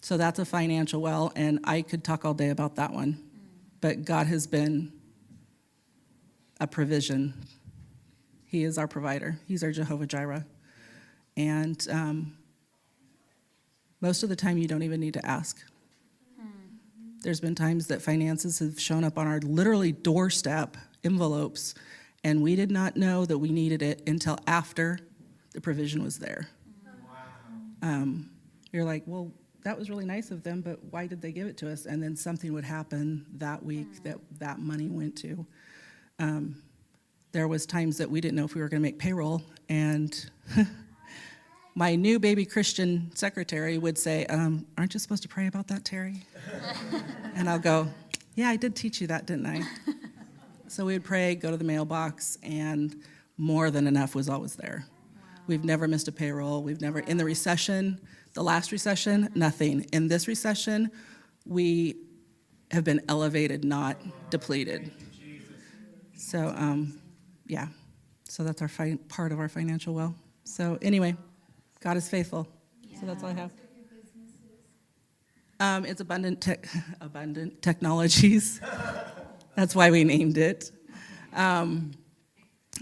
so 0.00 0.16
that's 0.16 0.38
a 0.38 0.44
financial 0.44 1.00
well, 1.00 1.32
and 1.36 1.60
I 1.64 1.82
could 1.82 2.04
talk 2.04 2.24
all 2.24 2.34
day 2.34 2.50
about 2.50 2.76
that 2.76 2.92
one. 2.92 3.22
But 3.80 4.04
God 4.04 4.26
has 4.26 4.46
been 4.46 4.92
a 6.60 6.66
provision. 6.66 7.34
He 8.46 8.64
is 8.64 8.78
our 8.78 8.88
provider, 8.88 9.38
He's 9.46 9.62
our 9.62 9.72
Jehovah 9.72 10.06
Jireh. 10.06 10.46
And 11.36 11.86
um, 11.90 12.36
most 14.00 14.22
of 14.22 14.28
the 14.28 14.36
time, 14.36 14.56
you 14.56 14.68
don't 14.68 14.82
even 14.82 15.00
need 15.00 15.14
to 15.14 15.26
ask. 15.26 15.62
There's 17.22 17.40
been 17.40 17.56
times 17.56 17.88
that 17.88 18.00
finances 18.00 18.60
have 18.60 18.78
shown 18.78 19.02
up 19.02 19.18
on 19.18 19.26
our 19.26 19.40
literally 19.40 19.90
doorstep 19.90 20.76
envelopes, 21.02 21.74
and 22.26 22.42
we 22.42 22.56
did 22.56 22.72
not 22.72 22.96
know 22.96 23.24
that 23.24 23.38
we 23.38 23.52
needed 23.52 23.82
it 23.82 24.02
until 24.08 24.36
after 24.48 24.98
the 25.52 25.60
provision 25.60 26.02
was 26.02 26.18
there. 26.18 26.48
Um, 27.82 28.30
you're 28.72 28.82
like, 28.82 29.04
well, 29.06 29.30
that 29.62 29.78
was 29.78 29.88
really 29.88 30.04
nice 30.04 30.32
of 30.32 30.42
them, 30.42 30.60
but 30.60 30.80
why 30.90 31.06
did 31.06 31.22
they 31.22 31.30
give 31.30 31.46
it 31.46 31.56
to 31.58 31.70
us? 31.70 31.86
And 31.86 32.02
then 32.02 32.16
something 32.16 32.52
would 32.52 32.64
happen 32.64 33.24
that 33.34 33.64
week 33.64 34.02
that 34.02 34.18
that 34.40 34.58
money 34.58 34.88
went 34.88 35.14
to. 35.18 35.46
Um, 36.18 36.60
there 37.30 37.46
was 37.46 37.64
times 37.64 37.96
that 37.98 38.10
we 38.10 38.20
didn't 38.20 38.34
know 38.34 38.44
if 38.44 38.56
we 38.56 38.60
were 38.60 38.68
going 38.68 38.82
to 38.82 38.88
make 38.88 38.98
payroll, 38.98 39.44
and 39.68 40.28
my 41.76 41.94
new 41.94 42.18
baby 42.18 42.44
Christian 42.44 43.12
secretary 43.14 43.78
would 43.78 43.98
say, 43.98 44.26
um, 44.26 44.66
"Aren't 44.76 44.94
you 44.94 44.98
supposed 44.98 45.22
to 45.22 45.28
pray 45.28 45.46
about 45.46 45.68
that, 45.68 45.84
Terri?" 45.84 46.22
and 47.36 47.48
I'll 47.48 47.60
go, 47.60 47.86
"Yeah, 48.34 48.48
I 48.48 48.56
did 48.56 48.74
teach 48.74 49.00
you 49.00 49.06
that, 49.06 49.26
didn't 49.26 49.46
I?" 49.46 49.62
so 50.68 50.84
we 50.84 50.94
would 50.94 51.04
pray, 51.04 51.34
go 51.34 51.50
to 51.50 51.56
the 51.56 51.64
mailbox, 51.64 52.38
and 52.42 53.02
more 53.36 53.70
than 53.70 53.86
enough 53.86 54.14
was 54.14 54.28
always 54.28 54.56
there. 54.56 54.86
We've 55.46 55.64
never 55.64 55.86
missed 55.86 56.08
a 56.08 56.12
payroll. 56.12 56.62
We've 56.62 56.80
never, 56.80 57.00
in 57.00 57.16
the 57.16 57.24
recession, 57.24 58.00
the 58.34 58.42
last 58.42 58.72
recession, 58.72 59.30
nothing. 59.34 59.86
In 59.92 60.08
this 60.08 60.26
recession, 60.26 60.90
we 61.44 61.96
have 62.70 62.84
been 62.84 63.00
elevated, 63.08 63.64
not 63.64 63.96
depleted. 64.30 64.90
So, 66.16 66.52
um, 66.56 66.98
yeah, 67.46 67.68
so 68.24 68.42
that's 68.42 68.60
our 68.60 68.68
fi- 68.68 68.98
part 69.08 69.30
of 69.32 69.38
our 69.38 69.48
financial 69.48 69.94
well. 69.94 70.14
So, 70.44 70.78
anyway, 70.82 71.16
God 71.80 71.96
is 71.96 72.08
faithful. 72.08 72.48
So 72.98 73.06
that's 73.06 73.22
all 73.22 73.30
I 73.30 73.34
have. 73.34 73.52
Um, 75.58 75.84
it's 75.86 76.00
abundant, 76.00 76.40
tech 76.40 76.66
abundant 77.00 77.62
technologies. 77.62 78.60
that's 79.56 79.74
why 79.74 79.90
we 79.90 80.04
named 80.04 80.38
it. 80.38 80.70
Um, 81.34 81.92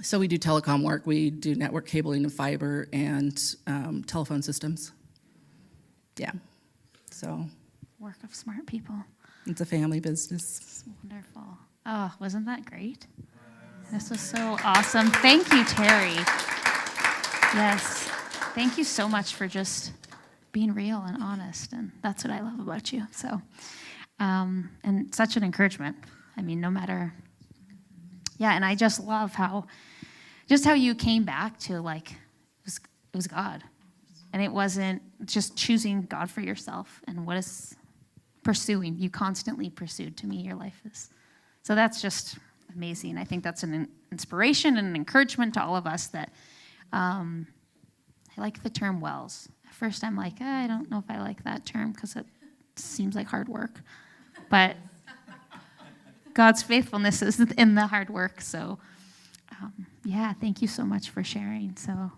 so 0.02 0.18
we 0.18 0.28
do 0.28 0.38
telecom 0.38 0.82
work. 0.82 1.06
We 1.06 1.30
do 1.30 1.54
network 1.54 1.86
cabling 1.86 2.24
and 2.24 2.32
fiber 2.32 2.88
and 2.92 3.40
um, 3.66 4.04
telephone 4.06 4.42
systems. 4.42 4.92
Yeah. 6.16 6.32
So 7.10 7.46
Work 8.00 8.22
of 8.24 8.34
smart 8.34 8.66
people. 8.66 8.94
it's 9.46 9.60
a 9.60 9.64
family 9.66 10.00
business. 10.00 10.58
It's 10.60 10.84
wonderful. 11.02 11.42
Oh, 11.86 12.12
wasn't 12.20 12.46
that 12.46 12.64
great? 12.64 13.06
This 13.92 14.10
was 14.10 14.20
so 14.20 14.56
awesome. 14.64 15.08
Thank 15.10 15.50
you, 15.52 15.62
Terri. 15.64 16.16
Yes. 17.54 18.08
Thank 18.54 18.78
you 18.78 18.84
so 18.84 19.08
much 19.08 19.34
for 19.34 19.46
just 19.46 19.92
being 20.52 20.74
real 20.74 21.02
and 21.06 21.22
honest. 21.22 21.72
And 21.72 21.92
that's 22.02 22.24
what 22.24 22.32
I 22.32 22.40
love 22.40 22.58
about 22.60 22.92
you. 22.92 23.06
So, 23.12 23.40
um, 24.18 24.70
and 24.82 25.14
such 25.14 25.36
an 25.36 25.44
encouragement. 25.44 25.96
I 26.36 26.42
mean, 26.42 26.60
no 26.60 26.70
matter, 26.70 27.12
yeah, 28.38 28.52
and 28.54 28.64
I 28.64 28.74
just 28.74 29.00
love 29.00 29.34
how, 29.34 29.66
just 30.48 30.64
how 30.64 30.74
you 30.74 30.94
came 30.94 31.24
back 31.24 31.58
to 31.60 31.80
like, 31.80 32.12
it 32.12 32.16
was, 32.64 32.76
it 32.78 33.16
was 33.16 33.26
God. 33.26 33.62
And 34.32 34.42
it 34.42 34.50
wasn't 34.50 35.00
just 35.26 35.56
choosing 35.56 36.02
God 36.02 36.28
for 36.28 36.40
yourself 36.40 37.00
and 37.06 37.24
what 37.24 37.36
is 37.36 37.76
pursuing. 38.42 38.98
You 38.98 39.08
constantly 39.08 39.70
pursued 39.70 40.16
to 40.18 40.26
me, 40.26 40.38
your 40.38 40.56
life 40.56 40.80
is. 40.84 41.10
So 41.62 41.74
that's 41.74 42.02
just 42.02 42.38
amazing. 42.74 43.16
I 43.16 43.24
think 43.24 43.44
that's 43.44 43.62
an 43.62 43.88
inspiration 44.10 44.76
and 44.76 44.88
an 44.88 44.96
encouragement 44.96 45.54
to 45.54 45.62
all 45.62 45.76
of 45.76 45.86
us 45.86 46.08
that 46.08 46.32
um, 46.92 47.46
I 48.36 48.40
like 48.40 48.62
the 48.62 48.70
term 48.70 49.00
wells. 49.00 49.48
At 49.66 49.74
first, 49.74 50.04
I'm 50.04 50.16
like, 50.16 50.34
"Ah, 50.40 50.64
I 50.64 50.66
don't 50.66 50.90
know 50.90 50.98
if 50.98 51.08
I 51.08 51.20
like 51.20 51.44
that 51.44 51.64
term 51.64 51.92
because 51.92 52.16
it 52.16 52.26
seems 52.76 53.14
like 53.14 53.26
hard 53.26 53.48
work. 53.48 53.80
But 54.50 54.76
God's 56.34 56.62
faithfulness 56.62 57.22
is 57.22 57.40
in 57.40 57.74
the 57.74 57.86
hard 57.86 58.10
work. 58.10 58.40
So, 58.40 58.78
um, 59.60 59.86
yeah, 60.04 60.32
thank 60.32 60.60
you 60.60 60.68
so 60.68 60.84
much 60.84 61.10
for 61.10 61.24
sharing. 61.24 61.76
So, 61.76 62.12